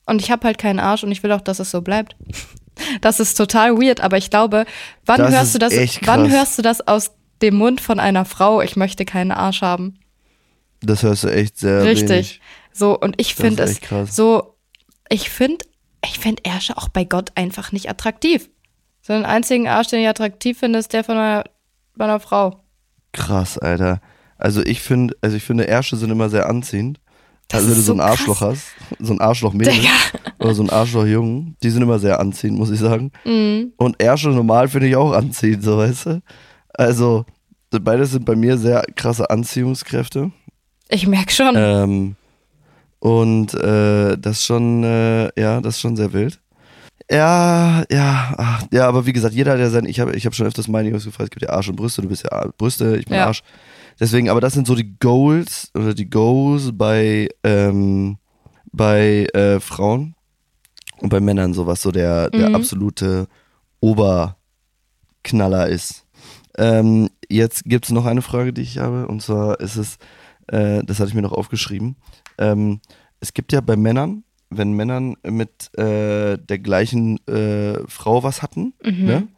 Und 0.04 0.20
ich 0.20 0.32
habe 0.32 0.44
halt 0.48 0.58
keinen 0.58 0.80
Arsch 0.80 1.04
und 1.04 1.12
ich 1.12 1.22
will 1.22 1.30
auch, 1.30 1.40
dass 1.40 1.60
es 1.60 1.70
so 1.70 1.80
bleibt. 1.80 2.16
Das 3.02 3.20
ist 3.20 3.34
total 3.34 3.76
weird, 3.76 4.00
aber 4.00 4.16
ich 4.16 4.30
glaube, 4.30 4.64
wann 5.04 5.18
Das 5.20 5.30
hörst 5.34 5.54
du 5.54 5.58
das? 5.58 5.74
Wann 6.06 6.30
hörst 6.30 6.56
du 6.56 6.62
das 6.62 6.80
aus 6.88 7.10
dem 7.42 7.56
Mund 7.56 7.80
von 7.80 8.00
einer 8.00 8.24
Frau? 8.24 8.60
Ich 8.62 8.76
möchte 8.76 9.04
keinen 9.04 9.32
Arsch 9.32 9.62
haben. 9.62 9.98
Das 10.80 11.02
hörst 11.02 11.24
du 11.24 11.28
echt 11.28 11.58
sehr 11.58 11.84
Richtig. 11.84 12.10
wenig. 12.10 12.40
So, 12.72 12.98
und 12.98 13.14
ich 13.20 13.34
finde 13.34 13.64
es 13.64 13.80
krass. 13.80 14.16
so, 14.16 14.56
ich 15.08 15.30
finde, 15.30 15.64
ich 16.04 16.18
finde 16.18 16.42
Ärsche 16.44 16.76
auch 16.76 16.88
bei 16.88 17.04
Gott 17.04 17.32
einfach 17.34 17.72
nicht 17.72 17.88
attraktiv. 17.88 18.48
So 19.02 19.12
einen 19.12 19.24
einzigen 19.24 19.68
Arsch, 19.68 19.88
den 19.88 20.00
ich 20.00 20.08
attraktiv 20.08 20.58
finde, 20.58 20.78
ist 20.78 20.92
der 20.92 21.04
von 21.04 21.16
einer, 21.16 21.44
von 21.94 22.02
einer 22.02 22.20
Frau. 22.20 22.62
Krass, 23.12 23.58
Alter. 23.58 24.00
Also 24.38 24.62
ich 24.64 24.80
finde, 24.80 25.14
also 25.20 25.36
ich 25.36 25.42
finde, 25.44 25.64
Ärsche 25.64 25.96
sind 25.96 26.10
immer 26.10 26.30
sehr 26.30 26.48
anziehend. 26.48 26.98
Das 27.48 27.58
also 27.58 27.70
wenn 27.70 27.76
du 27.76 27.80
so 27.82 27.86
so 27.86 27.92
ein 27.92 28.00
Arschloch 28.00 28.40
hast, 28.40 28.68
so 28.98 29.12
ein 29.12 29.20
Arschloch-Mädel 29.20 29.74
oder 30.38 30.54
so 30.54 30.62
ein 30.62 30.70
Arschloch-Jungen, 30.70 31.56
die 31.62 31.70
sind 31.70 31.82
immer 31.82 31.98
sehr 31.98 32.18
anziehend, 32.18 32.58
muss 32.58 32.70
ich 32.70 32.80
sagen. 32.80 33.12
Mhm. 33.24 33.72
Und 33.76 34.02
Ärsche 34.02 34.30
normal 34.30 34.68
finde 34.68 34.88
ich 34.88 34.96
auch 34.96 35.12
anziehend, 35.12 35.62
so 35.62 35.76
weißt 35.76 36.06
du. 36.06 36.22
Also, 36.74 37.24
beides 37.70 38.12
sind 38.12 38.24
bei 38.24 38.36
mir 38.36 38.56
sehr 38.58 38.82
krasse 38.96 39.28
Anziehungskräfte. 39.30 40.30
Ich 40.88 41.06
merke 41.06 41.32
schon. 41.32 41.54
Ähm, 41.56 42.16
und 42.98 43.54
äh, 43.54 44.16
das 44.18 44.38
ist 44.38 44.44
schon, 44.46 44.84
äh, 44.84 45.30
ja, 45.40 45.60
das 45.60 45.74
ist 45.76 45.80
schon 45.80 45.96
sehr 45.96 46.12
wild. 46.12 46.40
Ja, 47.10 47.84
ja, 47.90 48.34
ach, 48.38 48.64
ja, 48.72 48.86
aber 48.88 49.04
wie 49.06 49.12
gesagt, 49.12 49.34
jeder 49.34 49.52
hat 49.52 49.58
ja 49.58 49.68
sein, 49.70 49.84
ich 49.86 50.00
habe 50.00 50.14
ich 50.14 50.24
hab 50.24 50.34
schon 50.34 50.46
öfters 50.46 50.68
meine 50.68 50.88
Jungs 50.88 51.04
gefragt, 51.04 51.24
es 51.24 51.30
gibt 51.30 51.42
ja 51.42 51.50
Arsch 51.50 51.68
und 51.68 51.76
Brüste, 51.76 52.00
du 52.00 52.08
bist 52.08 52.24
ja 52.30 52.48
Brüste, 52.56 52.96
ich 52.96 53.06
bin 53.06 53.16
Ja. 53.16 53.26
Arsch. 53.26 53.42
Deswegen, 54.00 54.30
aber 54.30 54.40
das 54.40 54.54
sind 54.54 54.66
so 54.66 54.74
die 54.74 54.98
Goals 54.98 55.70
oder 55.74 55.94
die 55.94 56.08
Goals 56.08 56.70
bei, 56.72 57.28
ähm, 57.44 58.16
bei 58.72 59.26
äh, 59.34 59.60
Frauen 59.60 60.14
und 61.00 61.08
bei 61.10 61.20
Männern 61.20 61.52
sowas, 61.54 61.82
so 61.82 61.90
der, 61.90 62.30
der 62.30 62.48
Mhm. 62.50 62.54
absolute 62.54 63.26
Oberknaller 63.80 65.68
ist. 65.68 66.01
Ähm, 66.58 67.08
jetzt 67.28 67.64
gibt 67.64 67.86
es 67.86 67.90
noch 67.92 68.04
eine 68.06 68.22
Frage, 68.22 68.52
die 68.52 68.62
ich 68.62 68.78
habe, 68.78 69.06
und 69.08 69.22
zwar 69.22 69.60
ist 69.60 69.76
es, 69.76 69.96
äh, 70.48 70.82
das 70.84 70.98
hatte 71.00 71.08
ich 71.08 71.14
mir 71.14 71.22
noch 71.22 71.32
aufgeschrieben. 71.32 71.96
Ähm, 72.38 72.80
es 73.20 73.32
gibt 73.34 73.52
ja 73.52 73.60
bei 73.60 73.76
Männern, 73.76 74.24
wenn 74.50 74.72
Männern 74.72 75.16
mit 75.22 75.76
äh, 75.78 76.36
der 76.36 76.58
gleichen 76.58 77.26
äh, 77.26 77.78
Frau 77.88 78.22
was 78.22 78.42
hatten, 78.42 78.74
Mhm. 78.84 79.04
ne, 79.04 79.28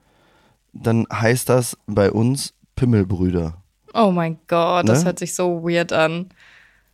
dann 0.72 1.06
heißt 1.12 1.48
das 1.48 1.76
bei 1.86 2.10
uns 2.10 2.54
Pimmelbrüder. 2.74 3.58
oh 3.94 4.10
mein 4.10 4.38
Gott, 4.48 4.88
das 4.88 5.00
Ne? 5.00 5.04
hört 5.06 5.18
sich 5.20 5.34
so 5.34 5.62
weird 5.62 5.92
an. 5.92 6.30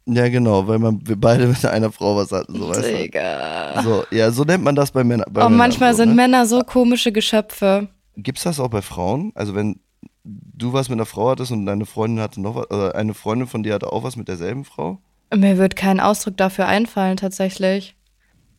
Ja, 0.07 0.29
genau, 0.29 0.67
weil 0.67 0.79
man, 0.79 1.01
wir 1.07 1.17
beide 1.19 1.47
mit 1.47 1.65
einer 1.65 1.91
Frau 1.93 2.17
was 2.17 2.31
hatten, 2.33 2.59
so 2.59 2.69
weißt 2.69 2.83
du. 2.91 2.97
Digga. 2.99 3.83
So, 3.83 4.05
ja, 4.11 4.31
so 4.31 4.45
nennt 4.45 4.65
man 4.65 4.75
das 4.75 4.91
bei 4.91 5.03
Männern. 5.05 5.27
Bei 5.33 5.41
Oh, 5.43 5.45
Männern 5.45 5.59
manchmal 5.59 5.93
so, 5.95 5.99
sind 5.99 6.11
ne? 6.11 6.15
Männer 6.17 6.45
so 6.47 6.61
komische 6.61 7.13
Geschöpfe. 7.13 7.89
Gibt's 8.17 8.43
das 8.43 8.59
auch 8.61 8.69
bei 8.69 8.83
Frauen? 8.83 9.31
Also 9.35 9.55
wenn 9.55 9.79
du 10.25 10.73
was 10.73 10.89
mit 10.89 10.97
einer 10.97 11.07
Frau 11.07 11.31
hattest 11.31 11.53
und 11.53 11.67
deine 11.67 11.87
Freundin 11.87 12.23
hatte 12.23 12.41
noch 12.41 12.57
was, 12.57 12.71
oder 12.71 12.95
eine 12.95 13.15
Freundin 13.15 13.49
von 13.49 13.63
dir 13.63 13.75
hatte 13.75 13.93
auch 13.93 14.03
was 14.03 14.17
mit 14.17 14.29
derselben 14.29 14.65
Frau? 14.65 14.99
Mir 15.35 15.59
wird 15.59 15.77
kein 15.77 16.01
Ausdruck 16.01 16.37
dafür 16.37 16.67
einfallen, 16.67 17.17
tatsächlich. 17.17 17.97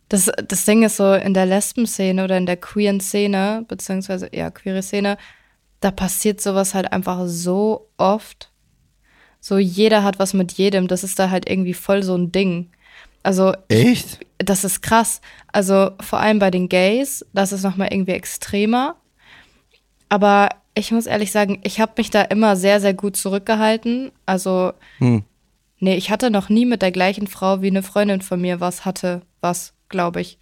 Das, 0.09 0.29
das 0.47 0.65
Ding 0.65 0.83
ist 0.83 0.97
so, 0.97 1.13
in 1.13 1.33
der 1.33 1.45
Lesben-Szene 1.45 2.23
oder 2.23 2.37
in 2.37 2.45
der 2.45 2.57
queeren 2.57 2.99
Szene, 2.99 3.65
beziehungsweise 3.67 4.27
eher 4.27 4.51
queere 4.51 4.81
Szene, 4.81 5.17
da 5.79 5.91
passiert 5.91 6.41
sowas 6.41 6.73
halt 6.73 6.91
einfach 6.91 7.23
so 7.25 7.89
oft. 7.97 8.51
So, 9.39 9.57
jeder 9.57 10.03
hat 10.03 10.19
was 10.19 10.33
mit 10.33 10.53
jedem. 10.53 10.87
Das 10.87 11.03
ist 11.03 11.17
da 11.17 11.29
halt 11.29 11.49
irgendwie 11.49 11.73
voll 11.73 12.03
so 12.03 12.15
ein 12.15 12.31
Ding. 12.31 12.69
Also, 13.23 13.53
Echt? 13.67 14.19
das 14.37 14.63
ist 14.63 14.81
krass. 14.81 15.21
Also, 15.51 15.91
vor 15.99 16.19
allem 16.19 16.39
bei 16.39 16.51
den 16.51 16.69
Gays, 16.69 17.25
das 17.33 17.51
ist 17.51 17.63
nochmal 17.63 17.89
irgendwie 17.91 18.11
extremer. 18.11 18.95
Aber 20.09 20.49
ich 20.73 20.91
muss 20.91 21.05
ehrlich 21.05 21.31
sagen, 21.31 21.59
ich 21.63 21.79
habe 21.79 21.93
mich 21.97 22.09
da 22.09 22.21
immer 22.21 22.55
sehr, 22.55 22.79
sehr 22.79 22.93
gut 22.93 23.15
zurückgehalten. 23.17 24.11
Also, 24.25 24.73
Hm. 24.99 25.23
Nee, 25.83 25.95
ich 25.95 26.11
hatte 26.11 26.29
noch 26.29 26.49
nie 26.49 26.67
mit 26.67 26.83
der 26.83 26.91
gleichen 26.91 27.25
Frau 27.25 27.63
wie 27.63 27.67
eine 27.69 27.81
Freundin 27.81 28.21
von 28.21 28.39
mir 28.39 28.59
was 28.59 28.85
hatte, 28.85 29.23
was, 29.41 29.73
glaube 29.89 30.21
ich. 30.21 30.37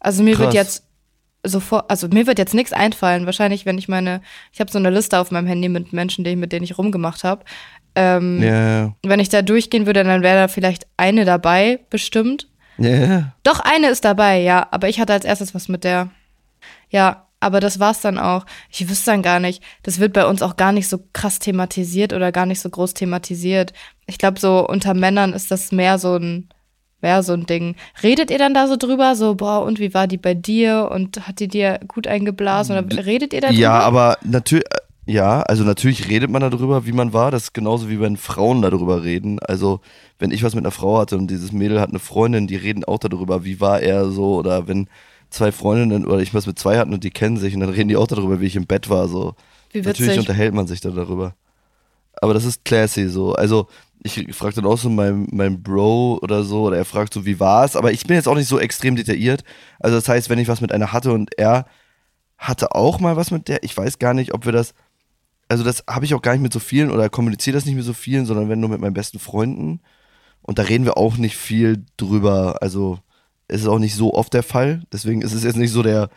Also 0.00 0.24
mir 0.24 0.36
wird 0.38 0.48
Krass. 0.50 0.54
jetzt 0.54 0.86
sofort, 1.44 1.88
also 1.88 2.08
mir 2.08 2.26
wird 2.26 2.38
jetzt 2.38 2.52
nichts 2.52 2.72
einfallen. 2.72 3.26
Wahrscheinlich, 3.26 3.64
wenn 3.64 3.78
ich 3.78 3.86
meine, 3.86 4.22
ich 4.52 4.58
habe 4.60 4.72
so 4.72 4.78
eine 4.78 4.90
Liste 4.90 5.20
auf 5.20 5.30
meinem 5.30 5.46
Handy 5.46 5.68
mit 5.68 5.92
Menschen, 5.92 6.24
die, 6.24 6.34
mit 6.34 6.50
denen 6.52 6.64
ich 6.64 6.76
rumgemacht 6.78 7.22
habe. 7.22 7.44
Ähm, 7.94 8.42
Ja, 8.42 8.92
Wenn 9.04 9.20
ich 9.20 9.28
da 9.28 9.40
durchgehen 9.40 9.86
würde, 9.86 10.02
dann 10.02 10.22
wäre 10.24 10.36
da 10.36 10.48
vielleicht 10.48 10.88
eine 10.96 11.24
dabei, 11.24 11.78
bestimmt. 11.88 12.48
ja. 12.78 13.32
Doch, 13.44 13.60
eine 13.60 13.88
ist 13.88 14.04
dabei, 14.04 14.40
ja. 14.40 14.66
Aber 14.72 14.88
ich 14.88 14.98
hatte 14.98 15.12
als 15.12 15.24
erstes 15.24 15.54
was 15.54 15.68
mit 15.68 15.84
der. 15.84 16.10
Ja, 16.90 17.28
aber 17.44 17.60
das 17.60 17.78
war's 17.78 18.00
dann 18.00 18.18
auch. 18.18 18.46
Ich 18.70 18.88
wüsste 18.88 19.10
dann 19.10 19.22
gar 19.22 19.38
nicht. 19.38 19.62
Das 19.82 20.00
wird 20.00 20.14
bei 20.14 20.24
uns 20.26 20.40
auch 20.40 20.56
gar 20.56 20.72
nicht 20.72 20.88
so 20.88 20.98
krass 21.12 21.38
thematisiert 21.38 22.14
oder 22.14 22.32
gar 22.32 22.46
nicht 22.46 22.60
so 22.60 22.70
groß 22.70 22.94
thematisiert. 22.94 23.74
Ich 24.06 24.16
glaube, 24.16 24.40
so 24.40 24.66
unter 24.66 24.94
Männern 24.94 25.34
ist 25.34 25.50
das 25.50 25.70
mehr 25.70 25.98
so 25.98 26.16
ein, 26.16 26.48
mehr 27.02 27.22
so 27.22 27.34
ein 27.34 27.44
Ding. 27.44 27.76
Redet 28.02 28.30
ihr 28.30 28.38
dann 28.38 28.54
da 28.54 28.66
so 28.66 28.76
drüber? 28.76 29.14
So, 29.14 29.34
boah, 29.34 29.62
und 29.62 29.78
wie 29.78 29.92
war 29.92 30.06
die 30.06 30.16
bei 30.16 30.32
dir? 30.32 30.88
Und 30.90 31.28
hat 31.28 31.38
die 31.38 31.48
dir 31.48 31.80
gut 31.86 32.06
eingeblasen? 32.06 32.78
Oder 32.78 33.04
redet 33.04 33.34
ihr 33.34 33.42
da 33.42 33.48
drüber? 33.48 33.60
Ja, 33.60 33.80
aber 33.80 34.16
natürlich, 34.22 34.64
ja, 35.04 35.42
also 35.42 35.64
natürlich 35.64 36.08
redet 36.08 36.30
man 36.30 36.40
darüber, 36.40 36.86
wie 36.86 36.92
man 36.92 37.12
war. 37.12 37.30
Das 37.30 37.44
ist 37.44 37.52
genauso 37.52 37.90
wie 37.90 38.00
wenn 38.00 38.16
Frauen 38.16 38.62
darüber 38.62 39.04
reden. 39.04 39.38
Also 39.38 39.80
wenn 40.18 40.30
ich 40.30 40.42
was 40.42 40.54
mit 40.54 40.64
einer 40.64 40.70
Frau 40.70 40.96
hatte 40.96 41.18
und 41.18 41.30
dieses 41.30 41.52
Mädel 41.52 41.78
hat 41.78 41.90
eine 41.90 41.98
Freundin, 41.98 42.46
die 42.46 42.56
reden 42.56 42.84
auch 42.84 43.00
darüber, 43.00 43.44
wie 43.44 43.60
war 43.60 43.80
er 43.80 44.08
so. 44.08 44.36
Oder 44.36 44.66
wenn 44.66 44.88
zwei 45.34 45.52
Freundinnen 45.52 46.06
oder 46.06 46.20
ich 46.20 46.32
was 46.34 46.46
mit 46.46 46.58
zwei 46.58 46.78
hatten 46.78 46.94
und 46.94 47.04
die 47.04 47.10
kennen 47.10 47.36
sich 47.36 47.54
und 47.54 47.60
dann 47.60 47.70
reden 47.70 47.88
die 47.88 47.96
auch 47.96 48.06
darüber, 48.06 48.40
wie 48.40 48.46
ich 48.46 48.56
im 48.56 48.66
Bett 48.66 48.88
war. 48.88 49.08
So. 49.08 49.34
wie 49.72 49.82
Natürlich 49.82 50.18
unterhält 50.18 50.54
man 50.54 50.66
sich 50.66 50.80
dann 50.80 50.94
darüber. 50.94 51.34
Aber 52.22 52.34
das 52.34 52.44
ist 52.44 52.64
classy 52.64 53.08
so. 53.08 53.34
Also 53.34 53.68
ich 54.02 54.34
frage 54.34 54.56
dann 54.56 54.66
auch 54.66 54.78
so 54.78 54.90
meinen 54.90 55.28
mein 55.32 55.62
Bro 55.62 56.18
oder 56.22 56.44
so, 56.44 56.64
oder 56.64 56.76
er 56.76 56.84
fragt 56.84 57.14
so, 57.14 57.24
wie 57.24 57.40
war's? 57.40 57.74
Aber 57.74 57.90
ich 57.90 58.06
bin 58.06 58.16
jetzt 58.16 58.28
auch 58.28 58.36
nicht 58.36 58.48
so 58.48 58.58
extrem 58.58 58.96
detailliert. 58.96 59.44
Also 59.80 59.96
das 59.96 60.08
heißt, 60.08 60.28
wenn 60.28 60.38
ich 60.38 60.48
was 60.48 60.60
mit 60.60 60.72
einer 60.72 60.92
hatte 60.92 61.12
und 61.12 61.36
er 61.38 61.66
hatte 62.36 62.74
auch 62.74 63.00
mal 63.00 63.16
was 63.16 63.30
mit 63.30 63.48
der, 63.48 63.62
ich 63.62 63.76
weiß 63.76 63.98
gar 63.98 64.12
nicht, 64.12 64.34
ob 64.34 64.44
wir 64.44 64.52
das, 64.52 64.74
also 65.48 65.64
das 65.64 65.84
habe 65.88 66.04
ich 66.04 66.14
auch 66.14 66.22
gar 66.22 66.32
nicht 66.32 66.42
mit 66.42 66.52
so 66.52 66.60
vielen 66.60 66.90
oder 66.90 67.08
kommuniziere 67.08 67.54
das 67.54 67.64
nicht 67.64 67.76
mit 67.76 67.84
so 67.84 67.94
vielen, 67.94 68.26
sondern 68.26 68.48
wenn 68.48 68.60
nur 68.60 68.70
mit 68.70 68.80
meinen 68.80 68.94
besten 68.94 69.18
Freunden. 69.18 69.80
Und 70.42 70.58
da 70.58 70.64
reden 70.64 70.84
wir 70.84 70.98
auch 70.98 71.16
nicht 71.16 71.36
viel 71.36 71.84
drüber. 71.96 72.58
Also 72.60 72.98
es 73.48 73.62
ist 73.62 73.68
auch 73.68 73.78
nicht 73.78 73.94
so 73.94 74.14
oft 74.14 74.32
der 74.32 74.42
Fall. 74.42 74.82
Deswegen 74.92 75.22
ist 75.22 75.32
es 75.32 75.44
jetzt 75.44 75.56
nicht 75.56 75.70
so 75.72 75.82
der 75.82 76.10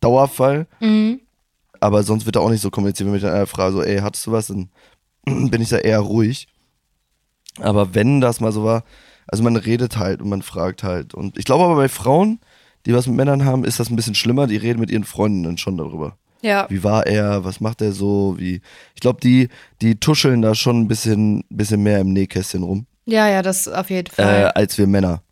Dauerfall. 0.00 0.66
Mhm. 0.80 1.20
Aber 1.80 2.02
sonst 2.02 2.24
wird 2.26 2.36
da 2.36 2.40
auch 2.40 2.50
nicht 2.50 2.60
so 2.60 2.70
kommuniziert, 2.70 3.08
wenn 3.08 3.16
ich 3.16 3.22
dann 3.22 3.34
einer 3.34 3.46
frage, 3.46 3.72
so, 3.72 3.82
ey, 3.82 3.98
hattest 3.98 4.26
du 4.26 4.32
was? 4.32 4.48
Dann 4.48 4.70
bin 5.50 5.60
ich 5.60 5.68
da 5.68 5.78
eher 5.78 6.00
ruhig. 6.00 6.48
Aber 7.58 7.94
wenn 7.94 8.20
das 8.20 8.40
mal 8.40 8.52
so 8.52 8.64
war, 8.64 8.84
also 9.26 9.42
man 9.42 9.56
redet 9.56 9.96
halt 9.96 10.20
und 10.20 10.28
man 10.28 10.42
fragt 10.42 10.82
halt. 10.82 11.14
Und 11.14 11.38
ich 11.38 11.44
glaube 11.44 11.64
aber 11.64 11.76
bei 11.76 11.88
Frauen, 11.88 12.38
die 12.84 12.94
was 12.94 13.06
mit 13.06 13.16
Männern 13.16 13.44
haben, 13.44 13.64
ist 13.64 13.80
das 13.80 13.90
ein 13.90 13.96
bisschen 13.96 14.14
schlimmer. 14.14 14.46
Die 14.46 14.56
reden 14.56 14.80
mit 14.80 14.90
ihren 14.90 15.04
Freundinnen 15.04 15.58
schon 15.58 15.76
darüber. 15.76 16.16
Ja, 16.42 16.66
Wie 16.68 16.84
war 16.84 17.06
er? 17.06 17.44
Was 17.44 17.60
macht 17.60 17.80
er 17.80 17.92
so? 17.92 18.36
Wie? 18.38 18.60
Ich 18.94 19.00
glaube, 19.00 19.20
die, 19.20 19.48
die 19.80 19.98
tuscheln 19.98 20.42
da 20.42 20.54
schon 20.54 20.80
ein 20.80 20.88
bisschen, 20.88 21.44
bisschen 21.48 21.82
mehr 21.82 21.98
im 21.98 22.12
Nähkästchen 22.12 22.62
rum, 22.62 22.86
ja, 23.06 23.28
ja, 23.28 23.40
das 23.40 23.68
auf 23.68 23.88
jeden 23.88 24.08
äh, 24.08 24.22
Fall. 24.22 24.50
als 24.50 24.76
wir 24.78 24.86
Männer. 24.88 25.22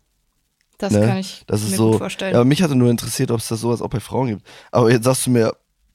Das 0.77 0.93
ne? 0.93 1.05
kann 1.07 1.17
ich 1.17 1.43
Das 1.47 1.61
ist 1.63 1.71
mir 1.71 1.77
so. 1.77 1.91
gut 1.91 1.99
vorstellen. 1.99 2.33
Ja, 2.33 2.39
aber 2.39 2.45
mich 2.45 2.61
hatte 2.61 2.75
nur 2.75 2.89
interessiert, 2.89 3.31
ob 3.31 3.39
es 3.39 3.47
das 3.47 3.61
sowas 3.61 3.81
auch 3.81 3.89
bei 3.89 3.99
Frauen 3.99 4.27
gibt. 4.27 4.41
Aber 4.71 4.91
jetzt 4.91 5.05
sagst 5.05 5.25
du 5.27 5.31
mir, 5.31 5.53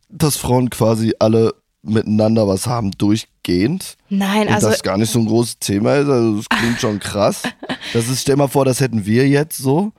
dass 0.08 0.37
Frauen 0.37 0.70
quasi 0.70 1.14
alle 1.18 1.54
miteinander 1.82 2.46
was 2.46 2.66
haben, 2.66 2.90
durchgehend. 2.92 3.96
Nein, 4.08 4.49
Und 4.49 4.54
also 4.54 4.68
das 4.68 4.82
gar 4.82 4.99
nicht 4.99 5.10
so 5.10 5.18
ein 5.18 5.26
großes 5.26 5.58
Thema 5.60 5.96
ist. 5.96 6.08
Also 6.08 6.37
das 6.37 6.49
klingt 6.49 6.80
schon 6.80 6.99
krass. 6.99 7.42
Das 7.94 8.08
ist, 8.08 8.20
stell 8.20 8.37
mal 8.37 8.46
vor, 8.46 8.66
das 8.66 8.80
hätten 8.80 9.06
wir 9.06 9.26
jetzt 9.26 9.56
so. 9.56 9.92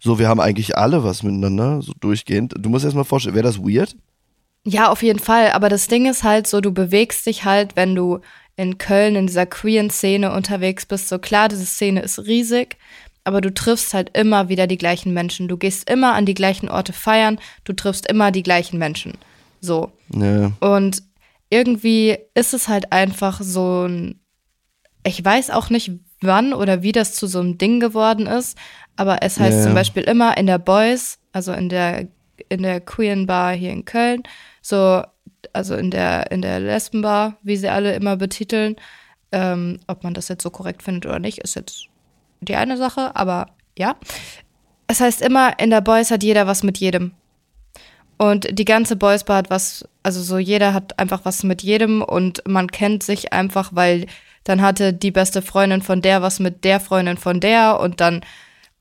So, 0.00 0.18
wir 0.18 0.28
haben 0.28 0.40
eigentlich 0.40 0.76
alle 0.76 1.04
was 1.04 1.22
miteinander, 1.22 1.80
so 1.80 1.92
durchgehend. 2.00 2.54
Du 2.58 2.68
musst 2.68 2.84
erst 2.84 2.96
mal 2.96 3.04
vorstellen, 3.04 3.36
wäre 3.36 3.46
das 3.46 3.58
weird? 3.60 3.94
Ja, 4.64 4.90
auf 4.90 5.02
jeden 5.02 5.20
Fall. 5.20 5.52
Aber 5.52 5.68
das 5.68 5.86
Ding 5.86 6.10
ist 6.10 6.24
halt 6.24 6.46
so, 6.46 6.60
du 6.60 6.72
bewegst 6.72 7.24
dich 7.26 7.44
halt, 7.44 7.76
wenn 7.76 7.94
du 7.94 8.18
in 8.56 8.78
Köln 8.78 9.16
in 9.16 9.26
dieser 9.26 9.46
queeren 9.46 9.90
Szene 9.90 10.32
unterwegs 10.32 10.84
bist. 10.86 11.08
So 11.08 11.18
klar, 11.18 11.48
diese 11.48 11.64
Szene 11.64 12.00
ist 12.02 12.18
riesig, 12.18 12.76
aber 13.24 13.40
du 13.40 13.52
triffst 13.52 13.94
halt 13.94 14.16
immer 14.16 14.48
wieder 14.48 14.66
die 14.66 14.78
gleichen 14.78 15.12
Menschen. 15.12 15.48
Du 15.48 15.56
gehst 15.56 15.88
immer 15.90 16.14
an 16.14 16.26
die 16.26 16.34
gleichen 16.34 16.68
Orte 16.68 16.92
feiern, 16.92 17.38
du 17.64 17.72
triffst 17.72 18.06
immer 18.06 18.30
die 18.30 18.42
gleichen 18.42 18.78
Menschen. 18.78 19.18
So. 19.60 19.92
Ja. 20.14 20.52
Und 20.60 21.02
irgendwie 21.50 22.18
ist 22.34 22.54
es 22.54 22.68
halt 22.68 22.92
einfach 22.92 23.40
so 23.42 23.86
ein. 23.86 24.20
Ich 25.04 25.24
weiß 25.24 25.50
auch 25.50 25.70
nicht, 25.70 25.92
wann 26.20 26.52
oder 26.52 26.82
wie 26.82 26.92
das 26.92 27.14
zu 27.14 27.26
so 27.26 27.40
einem 27.40 27.58
Ding 27.58 27.80
geworden 27.80 28.26
ist, 28.26 28.56
aber 28.96 29.22
es 29.22 29.38
heißt 29.38 29.58
Ja, 29.58 29.64
zum. 29.64 29.74
Beispiel 29.74 30.02
immer 30.02 30.36
in 30.36 30.46
der 30.46 30.58
Boys, 30.58 31.18
also 31.32 31.52
in 31.52 31.68
der, 31.68 32.08
in 32.48 32.62
der 32.62 32.80
Queeren 32.80 33.26
Bar 33.26 33.52
hier 33.52 33.70
in 33.70 33.86
Köln, 33.86 34.22
so, 34.60 35.02
also 35.54 35.74
in 35.74 35.90
der, 35.90 36.30
in 36.30 36.42
der 36.42 36.60
Lesbenbar, 36.60 37.38
wie 37.42 37.56
sie 37.56 37.68
alle 37.68 37.94
immer 37.94 38.16
betiteln. 38.16 38.76
Ähm, 39.32 39.78
ob 39.86 40.02
man 40.02 40.12
das 40.12 40.28
jetzt 40.28 40.42
so 40.42 40.50
korrekt 40.50 40.82
findet 40.82 41.06
oder 41.06 41.20
nicht, 41.20 41.38
ist 41.38 41.54
jetzt 41.54 41.89
die 42.40 42.56
eine 42.56 42.76
Sache, 42.76 43.14
aber 43.14 43.48
ja. 43.78 43.96
Es 44.86 45.00
heißt 45.00 45.22
immer, 45.22 45.58
in 45.58 45.70
der 45.70 45.80
Boys 45.80 46.10
hat 46.10 46.22
jeder 46.22 46.46
was 46.46 46.62
mit 46.62 46.78
jedem. 46.78 47.12
Und 48.18 48.58
die 48.58 48.64
ganze 48.64 48.96
Boys 48.96 49.24
Bar 49.24 49.38
hat 49.38 49.50
was, 49.50 49.88
also 50.02 50.22
so 50.22 50.36
jeder 50.36 50.74
hat 50.74 50.98
einfach 50.98 51.24
was 51.24 51.42
mit 51.42 51.62
jedem 51.62 52.02
und 52.02 52.42
man 52.46 52.68
kennt 52.68 53.02
sich 53.02 53.32
einfach, 53.32 53.70
weil 53.72 54.06
dann 54.44 54.60
hatte 54.60 54.92
die 54.92 55.10
beste 55.10 55.40
Freundin 55.40 55.80
von 55.80 56.02
der 56.02 56.20
was 56.20 56.38
mit 56.38 56.64
der 56.64 56.80
Freundin 56.80 57.16
von 57.16 57.40
der 57.40 57.80
und 57.80 58.00
dann, 58.00 58.20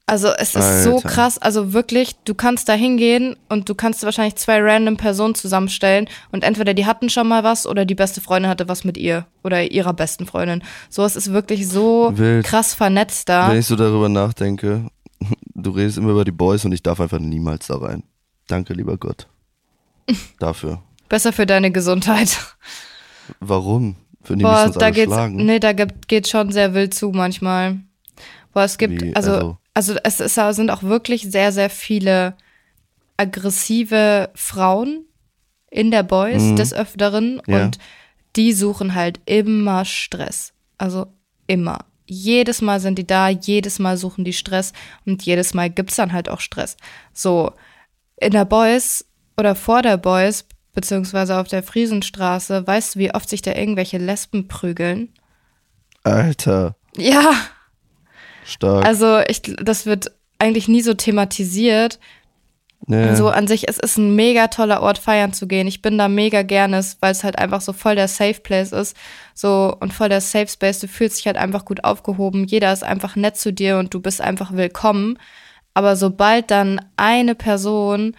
also 0.09 0.29
es 0.29 0.55
ist 0.55 0.83
so 0.83 0.95
Alter. 0.95 1.09
krass, 1.09 1.37
also 1.37 1.73
wirklich, 1.73 2.15
du 2.25 2.33
kannst 2.33 2.67
da 2.67 2.73
hingehen 2.73 3.35
und 3.47 3.69
du 3.69 3.75
kannst 3.75 4.03
wahrscheinlich 4.03 4.35
zwei 4.35 4.59
random 4.61 4.97
Personen 4.97 5.35
zusammenstellen 5.35 6.09
und 6.31 6.43
entweder 6.43 6.73
die 6.73 6.85
hatten 6.85 7.09
schon 7.09 7.27
mal 7.27 7.43
was 7.43 7.65
oder 7.67 7.85
die 7.85 7.95
beste 7.95 8.19
Freundin 8.21 8.49
hatte 8.49 8.67
was 8.67 8.83
mit 8.83 8.97
ihr 8.97 9.25
oder 9.43 9.71
ihrer 9.71 9.93
besten 9.93 10.25
Freundin. 10.25 10.63
So, 10.89 11.03
es 11.03 11.15
ist 11.15 11.31
wirklich 11.31 11.67
so 11.67 12.11
Wild. 12.15 12.45
krass 12.45 12.73
vernetzt 12.73 13.29
da. 13.29 13.49
Wenn 13.49 13.59
ich 13.59 13.67
so 13.67 13.75
darüber 13.75 14.09
nachdenke, 14.09 14.85
du 15.55 15.71
redest 15.71 15.97
immer 15.97 16.11
über 16.11 16.25
die 16.25 16.31
Boys 16.31 16.65
und 16.65 16.71
ich 16.71 16.83
darf 16.83 16.99
einfach 16.99 17.19
niemals 17.19 17.67
da 17.67 17.77
rein. 17.77 18.03
Danke, 18.47 18.73
lieber 18.73 18.97
Gott. 18.97 19.27
Dafür. 20.39 20.81
Besser 21.07 21.33
für 21.33 21.45
deine 21.45 21.71
Gesundheit. 21.71 22.37
Warum? 23.39 23.95
Würden 24.23 24.39
die 24.39 24.43
Boah, 24.43 24.69
da 24.69 24.89
geht's, 24.89 25.11
schlagen? 25.11 25.37
nee, 25.45 25.59
da 25.59 25.73
geht 25.73 26.27
schon 26.27 26.51
sehr 26.51 26.73
wild 26.73 26.93
zu 26.93 27.09
manchmal. 27.11 27.79
Boah, 28.53 28.63
es 28.63 28.77
gibt, 28.77 29.01
Wie, 29.01 29.15
also, 29.15 29.33
also? 29.33 29.57
Also, 29.79 29.95
es 30.03 30.19
ist, 30.19 30.35
sind 30.35 30.71
auch 30.71 30.83
wirklich 30.83 31.21
sehr, 31.31 31.53
sehr 31.53 31.69
viele 31.69 32.35
aggressive 33.15 34.29
Frauen 34.35 35.05
in 35.71 35.89
der 35.89 36.03
Boys 36.03 36.55
des 36.55 36.73
Öfteren 36.73 37.35
Mhm. 37.47 37.53
Ja. 37.53 37.63
und 37.63 37.77
die 38.35 38.51
suchen 38.53 38.93
halt 38.93 39.21
immer 39.25 39.85
Stress. 39.85 40.51
Also 40.77 41.07
immer. 41.47 41.79
Jedes 42.05 42.61
Mal 42.61 42.79
sind 42.81 42.97
die 42.99 43.07
da, 43.07 43.29
jedes 43.29 43.79
Mal 43.79 43.95
suchen 43.95 44.25
die 44.25 44.33
Stress 44.33 44.73
und 45.05 45.21
jedes 45.23 45.53
Mal 45.53 45.69
gibt's 45.69 45.95
dann 45.95 46.11
halt 46.11 46.27
auch 46.27 46.39
Stress. 46.41 46.75
So, 47.13 47.53
in 48.17 48.31
der 48.31 48.45
Boys 48.45 49.05
oder 49.37 49.55
vor 49.55 49.81
der 49.81 49.95
Boys, 49.97 50.45
beziehungsweise 50.73 51.37
auf 51.39 51.47
der 51.47 51.63
Friesenstraße, 51.63 52.67
weißt 52.67 52.95
du, 52.95 52.99
wie 52.99 53.13
oft 53.13 53.29
sich 53.29 53.41
da 53.41 53.53
irgendwelche 53.53 53.97
Lesben 53.97 54.47
prügeln? 54.49 55.13
Alter, 56.03 56.75
Ja, 56.97 57.31
stark. 58.49 58.85
also 58.85 59.19
ich, 59.27 59.41
das 59.41 59.85
wird 59.85 60.11
eigentlich 60.39 60.67
nie 60.67 60.81
so 60.81 60.93
thematisiert. 60.93 61.99
nee. 62.87 63.15
So 63.15 63.29
an 63.29 63.47
sich, 63.47 63.67
es 63.67 63.77
ist 63.77 63.97
ein 63.97 64.15
mega 64.15 64.47
toller 64.47 64.81
Ort, 64.81 64.97
feiern 64.97 65.33
zu 65.33 65.47
gehen. 65.47 65.67
Ich 65.67 65.81
bin 65.81 65.97
da 65.97 66.07
mega 66.07 66.41
gerne, 66.41 66.83
weil 67.01 67.11
es 67.11 67.23
halt 67.23 67.37
einfach 67.37 67.61
so 67.61 67.73
voll 67.73 67.95
der 67.95 68.07
Safe 68.07 68.39
Place 68.41 68.71
ist. 68.71 68.95
So 69.33 69.75
und 69.79 69.93
voll 69.93 70.09
der 70.09 70.21
Safe 70.21 70.47
Space. 70.47 70.79
Du 70.79 70.87
fühlst 70.87 71.19
dich 71.19 71.27
halt 71.27 71.37
einfach 71.37 71.65
gut 71.65 71.83
aufgehoben. 71.83 72.45
Jeder 72.45 72.71
ist 72.71 72.83
einfach 72.83 73.15
nett 73.15 73.37
zu 73.37 73.51
dir 73.53 73.77
und 73.77 73.93
du 73.93 73.99
bist 73.99 74.21
einfach 74.21 74.53
willkommen. 74.53 75.19
Aber 75.73 75.95
sobald 75.95 76.51
dann 76.51 76.81
eine 76.97 77.35
Person, 77.35 78.15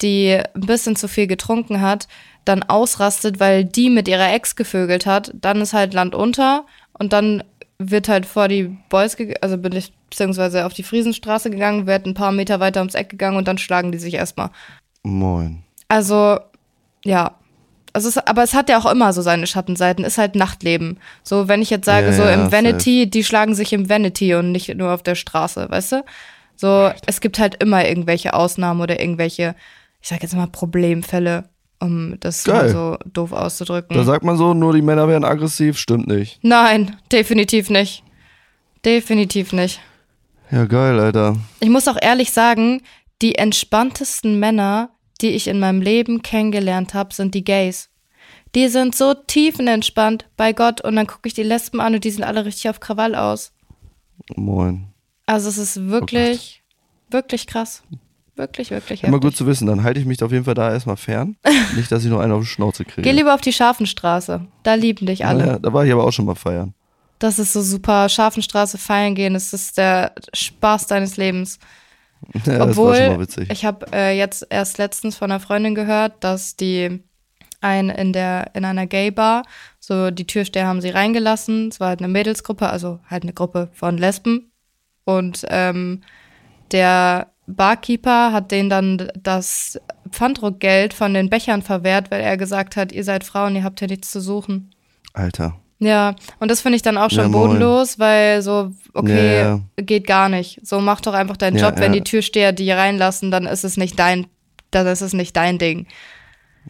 die 0.00 0.32
ein 0.32 0.60
bisschen 0.60 0.96
zu 0.96 1.08
viel 1.08 1.26
getrunken 1.26 1.80
hat, 1.80 2.08
dann 2.44 2.62
ausrastet, 2.62 3.40
weil 3.40 3.64
die 3.64 3.90
mit 3.90 4.08
ihrer 4.08 4.32
Ex 4.32 4.56
gevögelt 4.56 5.06
hat, 5.06 5.32
dann 5.34 5.60
ist 5.60 5.72
halt 5.72 5.94
Land 5.94 6.14
unter 6.14 6.66
und 6.92 7.12
dann 7.12 7.42
wird 7.78 8.08
halt 8.08 8.26
vor 8.26 8.48
die 8.48 8.76
Boys, 8.88 9.16
also 9.40 9.58
bin 9.58 9.72
ich 9.72 9.92
beziehungsweise 10.10 10.64
auf 10.66 10.72
die 10.72 10.82
Friesenstraße 10.82 11.50
gegangen, 11.50 11.86
wird 11.86 12.06
ein 12.06 12.14
paar 12.14 12.32
Meter 12.32 12.60
weiter 12.60 12.80
ums 12.80 12.94
Eck 12.94 13.08
gegangen 13.08 13.36
und 13.36 13.48
dann 13.48 13.58
schlagen 13.58 13.92
die 13.92 13.98
sich 13.98 14.14
erstmal. 14.14 14.50
Moin. 15.02 15.62
Also, 15.88 16.38
ja. 17.04 17.36
Also 17.92 18.08
es, 18.08 18.18
aber 18.18 18.42
es 18.42 18.54
hat 18.54 18.68
ja 18.68 18.78
auch 18.78 18.90
immer 18.90 19.12
so 19.12 19.22
seine 19.22 19.46
Schattenseiten, 19.46 20.04
ist 20.04 20.18
halt 20.18 20.34
Nachtleben. 20.34 20.98
So, 21.22 21.46
wenn 21.46 21.62
ich 21.62 21.70
jetzt 21.70 21.86
sage, 21.86 22.06
Ja, 22.06 22.12
so 22.12 22.22
ja, 22.22 22.34
im 22.34 22.40
safe. 22.44 22.52
Vanity, 22.52 23.08
die 23.08 23.22
schlagen 23.22 23.54
sich 23.54 23.72
im 23.72 23.88
Vanity 23.88 24.34
und 24.34 24.50
nicht 24.50 24.74
nur 24.74 24.92
auf 24.92 25.02
der 25.02 25.14
Straße, 25.14 25.70
weißt 25.70 25.92
du? 25.92 26.04
So, 26.56 26.90
es 27.06 27.20
gibt 27.20 27.38
halt 27.38 27.62
immer 27.62 27.86
irgendwelche 27.86 28.34
Ausnahmen 28.34 28.80
oder 28.80 29.00
irgendwelche, 29.00 29.54
ich 30.00 30.08
sag 30.08 30.22
jetzt 30.22 30.34
mal 30.34 30.46
Problemfälle, 30.46 31.48
um 31.84 32.16
das 32.20 32.46
mal 32.46 32.62
Geil. 32.62 32.70
so 32.70 32.98
doof 33.12 33.32
auszudrücken. 33.32 33.96
Da 33.96 34.04
sagt 34.04 34.24
man 34.24 34.36
so, 34.36 34.54
nur 34.54 34.72
die 34.72 34.82
Männer 34.82 35.06
werden 35.08 35.24
aggressiv, 35.24 35.78
stimmt 35.78 36.06
nicht. 36.06 36.38
Nein, 36.42 36.96
definitiv 37.12 37.70
nicht. 37.70 38.02
Definitiv 38.84 39.52
nicht. 39.52 39.80
Ja, 40.50 40.66
geil, 40.66 40.98
Alter. 41.00 41.36
Ich 41.60 41.68
muss 41.68 41.88
auch 41.88 41.96
ehrlich 42.00 42.32
sagen, 42.32 42.82
die 43.22 43.36
entspanntesten 43.36 44.38
Männer, 44.38 44.90
die 45.20 45.30
ich 45.30 45.48
in 45.48 45.58
meinem 45.60 45.80
Leben 45.80 46.22
kennengelernt 46.22 46.94
habe, 46.94 47.14
sind 47.14 47.34
die 47.34 47.44
Gays. 47.44 47.90
Die 48.54 48.68
sind 48.68 48.94
so 48.94 49.14
tiefenentspannt 49.14 50.26
bei 50.36 50.52
Gott 50.52 50.80
und 50.80 50.96
dann 50.96 51.06
gucke 51.06 51.26
ich 51.26 51.34
die 51.34 51.42
Lesben 51.42 51.80
an 51.80 51.94
und 51.94 52.04
die 52.04 52.10
sehen 52.10 52.24
alle 52.24 52.44
richtig 52.44 52.68
auf 52.68 52.80
Krawall 52.80 53.14
aus. 53.14 53.52
Moin. 54.36 54.88
Also 55.26 55.48
es 55.48 55.58
ist 55.58 55.88
wirklich, 55.88 56.62
wirklich 57.10 57.46
krass. 57.46 57.82
Wirklich, 58.36 58.70
wirklich 58.70 59.04
Immer 59.04 59.18
gut 59.18 59.26
heftig. 59.26 59.38
zu 59.38 59.46
wissen, 59.46 59.66
dann 59.66 59.84
halte 59.84 60.00
ich 60.00 60.06
mich 60.06 60.22
auf 60.22 60.32
jeden 60.32 60.44
Fall 60.44 60.54
da 60.54 60.72
erstmal 60.72 60.96
fern. 60.96 61.36
Nicht, 61.76 61.92
dass 61.92 62.04
ich 62.04 62.10
noch 62.10 62.18
einen 62.20 62.32
auf 62.32 62.40
die 62.42 62.48
Schnauze 62.48 62.84
kriege. 62.84 63.02
Geh 63.02 63.12
lieber 63.12 63.32
auf 63.34 63.40
die 63.40 63.52
Scharfenstraße. 63.52 64.46
Da 64.64 64.74
lieben 64.74 65.06
dich 65.06 65.24
alle. 65.24 65.46
Ja, 65.46 65.58
da 65.58 65.72
war 65.72 65.84
ich 65.84 65.92
aber 65.92 66.04
auch 66.04 66.10
schon 66.12 66.24
mal 66.26 66.34
feiern. 66.34 66.74
Das 67.20 67.38
ist 67.38 67.52
so 67.52 67.62
super. 67.62 68.08
Scharfenstraße 68.08 68.76
feiern 68.76 69.14
gehen, 69.14 69.34
das 69.34 69.52
ist 69.52 69.78
der 69.78 70.12
Spaß 70.34 70.88
deines 70.88 71.16
Lebens. 71.16 71.58
Ja, 72.44 72.64
Obwohl, 72.64 72.96
schon 72.96 73.06
mal 73.08 73.20
witzig. 73.20 73.50
ich 73.50 73.64
habe 73.64 73.86
äh, 73.92 74.16
jetzt 74.18 74.46
erst 74.50 74.78
letztens 74.78 75.16
von 75.16 75.30
einer 75.30 75.40
Freundin 75.40 75.74
gehört, 75.74 76.24
dass 76.24 76.56
die 76.56 77.02
ein 77.60 77.88
in 77.88 78.12
der 78.12 78.50
in 78.54 78.64
einer 78.64 78.86
Gay 78.86 79.10
Bar 79.10 79.44
so 79.78 80.10
die 80.10 80.26
Türsteher 80.26 80.66
haben 80.66 80.80
sie 80.80 80.90
reingelassen. 80.90 81.68
Es 81.68 81.80
war 81.80 81.88
halt 81.88 82.00
eine 82.00 82.08
Mädelsgruppe, 82.08 82.68
also 82.68 82.98
halt 83.08 83.22
eine 83.22 83.32
Gruppe 83.32 83.68
von 83.74 83.96
Lesben 83.98 84.50
und 85.04 85.44
ähm, 85.50 86.00
der 86.72 87.28
Barkeeper 87.46 88.32
hat 88.32 88.50
denen 88.50 88.70
dann 88.70 89.08
das 89.20 89.78
Pfandruckgeld 90.10 90.94
von 90.94 91.12
den 91.14 91.28
Bechern 91.28 91.62
verwehrt, 91.62 92.10
weil 92.10 92.20
er 92.20 92.36
gesagt 92.36 92.76
hat, 92.76 92.92
ihr 92.92 93.04
seid 93.04 93.24
Frauen, 93.24 93.56
ihr 93.56 93.64
habt 93.64 93.80
hier 93.80 93.88
nichts 93.88 94.10
zu 94.10 94.20
suchen. 94.20 94.70
Alter. 95.12 95.56
Ja, 95.78 96.14
und 96.38 96.50
das 96.50 96.60
finde 96.60 96.76
ich 96.76 96.82
dann 96.82 96.96
auch 96.96 97.10
schon 97.10 97.24
Ja, 97.24 97.28
bodenlos, 97.28 97.98
weil 97.98 98.40
so, 98.42 98.70
okay, 98.94 99.40
Ja, 99.40 99.60
geht 99.76 100.06
gar 100.06 100.28
nicht. 100.28 100.60
So, 100.66 100.80
mach 100.80 101.00
doch 101.00 101.12
einfach 101.12 101.36
deinen 101.36 101.58
Ja, 101.58 101.68
Job. 101.68 101.78
Wenn 101.78 101.92
ja. 101.92 102.00
die 102.00 102.04
Türsteher 102.04 102.52
die 102.52 102.70
reinlassen, 102.70 103.30
dann 103.30 103.46
ist 103.46 103.64
es 103.64 103.76
nicht 103.76 103.98
dein, 103.98 104.26
dann 104.70 104.86
ist 104.86 105.02
es 105.02 105.12
nicht 105.12 105.36
dein 105.36 105.58
Ding. 105.58 105.86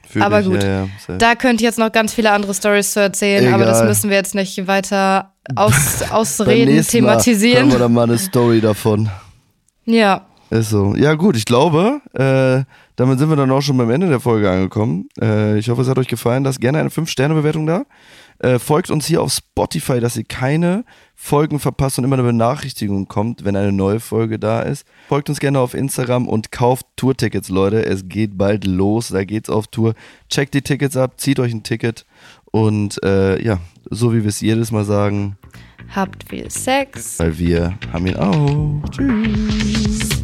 Fühl 0.09 0.23
Aber 0.23 0.41
ich, 0.41 0.47
gut. 0.47 0.63
Ja, 0.63 0.85
ja. 1.09 1.17
Da 1.19 1.35
könnte 1.37 1.63
ich 1.63 1.67
jetzt 1.67 1.79
noch 1.79 1.93
ganz 1.93 2.13
viele 2.13 2.33
andere 2.33 2.55
Stories 2.55 2.93
zu 2.93 3.01
erzählen, 3.01 3.55
aber 3.55 3.65
das 3.65 3.79
Egal. 3.79 3.89
müssen 3.89 4.11
wir 4.11 4.17
jetzt 4.17 4.35
nicht 4.35 4.67
weiter 4.67 5.33
aus, 5.55 6.03
ausreden, 6.11 6.75
nächsten 6.75 7.05
Mal 7.05 7.11
thematisieren. 7.13 7.59
Hören 7.59 7.73
wir 7.73 7.79
dann 7.79 7.93
mal 7.93 8.05
eine 8.05 8.19
Story 8.19 8.61
davon. 8.61 9.09
Ja, 9.85 10.27
Ist 10.55 10.71
so. 10.71 10.95
Ja, 10.95 11.15
gut, 11.15 11.37
ich 11.37 11.47
glaube, 11.47 12.01
äh, 12.13 12.65
damit 12.95 13.19
sind 13.19 13.29
wir 13.29 13.35
dann 13.35 13.51
auch 13.51 13.61
schon 13.61 13.77
beim 13.77 13.91
Ende 13.91 14.07
der 14.09 14.21
Folge 14.21 14.49
angekommen. 14.49 15.09
Äh, 15.21 15.59
ich 15.59 15.69
hoffe, 15.69 15.83
es 15.83 15.89
hat 15.89 15.99
euch 15.99 16.07
gefallen. 16.07 16.45
Lasst 16.45 16.61
gerne 16.61 16.79
eine 16.79 16.91
5-Sterne-Bewertung 16.91 17.67
da. 17.67 17.87
Äh, 18.39 18.61
folgt 18.61 18.89
uns 18.89 19.07
hier 19.07 19.21
auf 19.21 19.33
Spotify, 19.33 19.99
dass 19.99 20.17
ihr 20.17 20.23
keine 20.23 20.85
Folgen 21.17 21.59
verpasst 21.59 21.99
und 21.99 22.05
immer 22.05 22.15
eine 22.15 22.23
Benachrichtigung 22.23 23.09
kommt, 23.09 23.45
wenn 23.45 23.57
eine 23.57 23.73
neue 23.73 23.99
Folge 23.99 24.39
da 24.39 24.61
ist. 24.61 24.87
Folgt 25.09 25.29
uns 25.29 25.41
gerne 25.41 25.59
auf 25.59 25.75
Instagram 25.75 26.29
und 26.29 26.53
kauft 26.53 26.87
Tourtickets, 26.95 27.49
Leute. 27.49 27.85
Es 27.85 28.09
geht 28.09 28.39
bald 28.39 28.65
los, 28.65 29.09
da 29.09 29.25
geht's 29.25 29.51
auf 29.51 29.67
Tour. 29.67 29.95
Checkt 30.29 30.55
die 30.55 30.63
Tickets 30.63 30.97
ab, 30.97 31.15
zieht 31.17 31.41
euch 31.41 31.53
ein 31.53 31.65
Ticket 31.65 32.07
und 32.53 33.03
äh, 33.03 33.43
ja, 33.43 33.59
so 33.91 34.13
wie 34.13 34.23
wir 34.23 34.29
es 34.29 34.41
jedes 34.41 34.71
Mal 34.71 34.85
sagen, 34.85 35.37
habt 35.97 36.29
viel 36.29 36.49
Sex. 36.49 37.19
weil 37.19 37.37
wir 37.39 37.77
haben 37.93 38.07
ihn 38.07 38.17
auch. 38.17 38.89
Tschüss. 38.91 40.24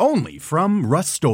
Only 0.00 0.38
from 0.38 0.86
Rust 0.86 1.24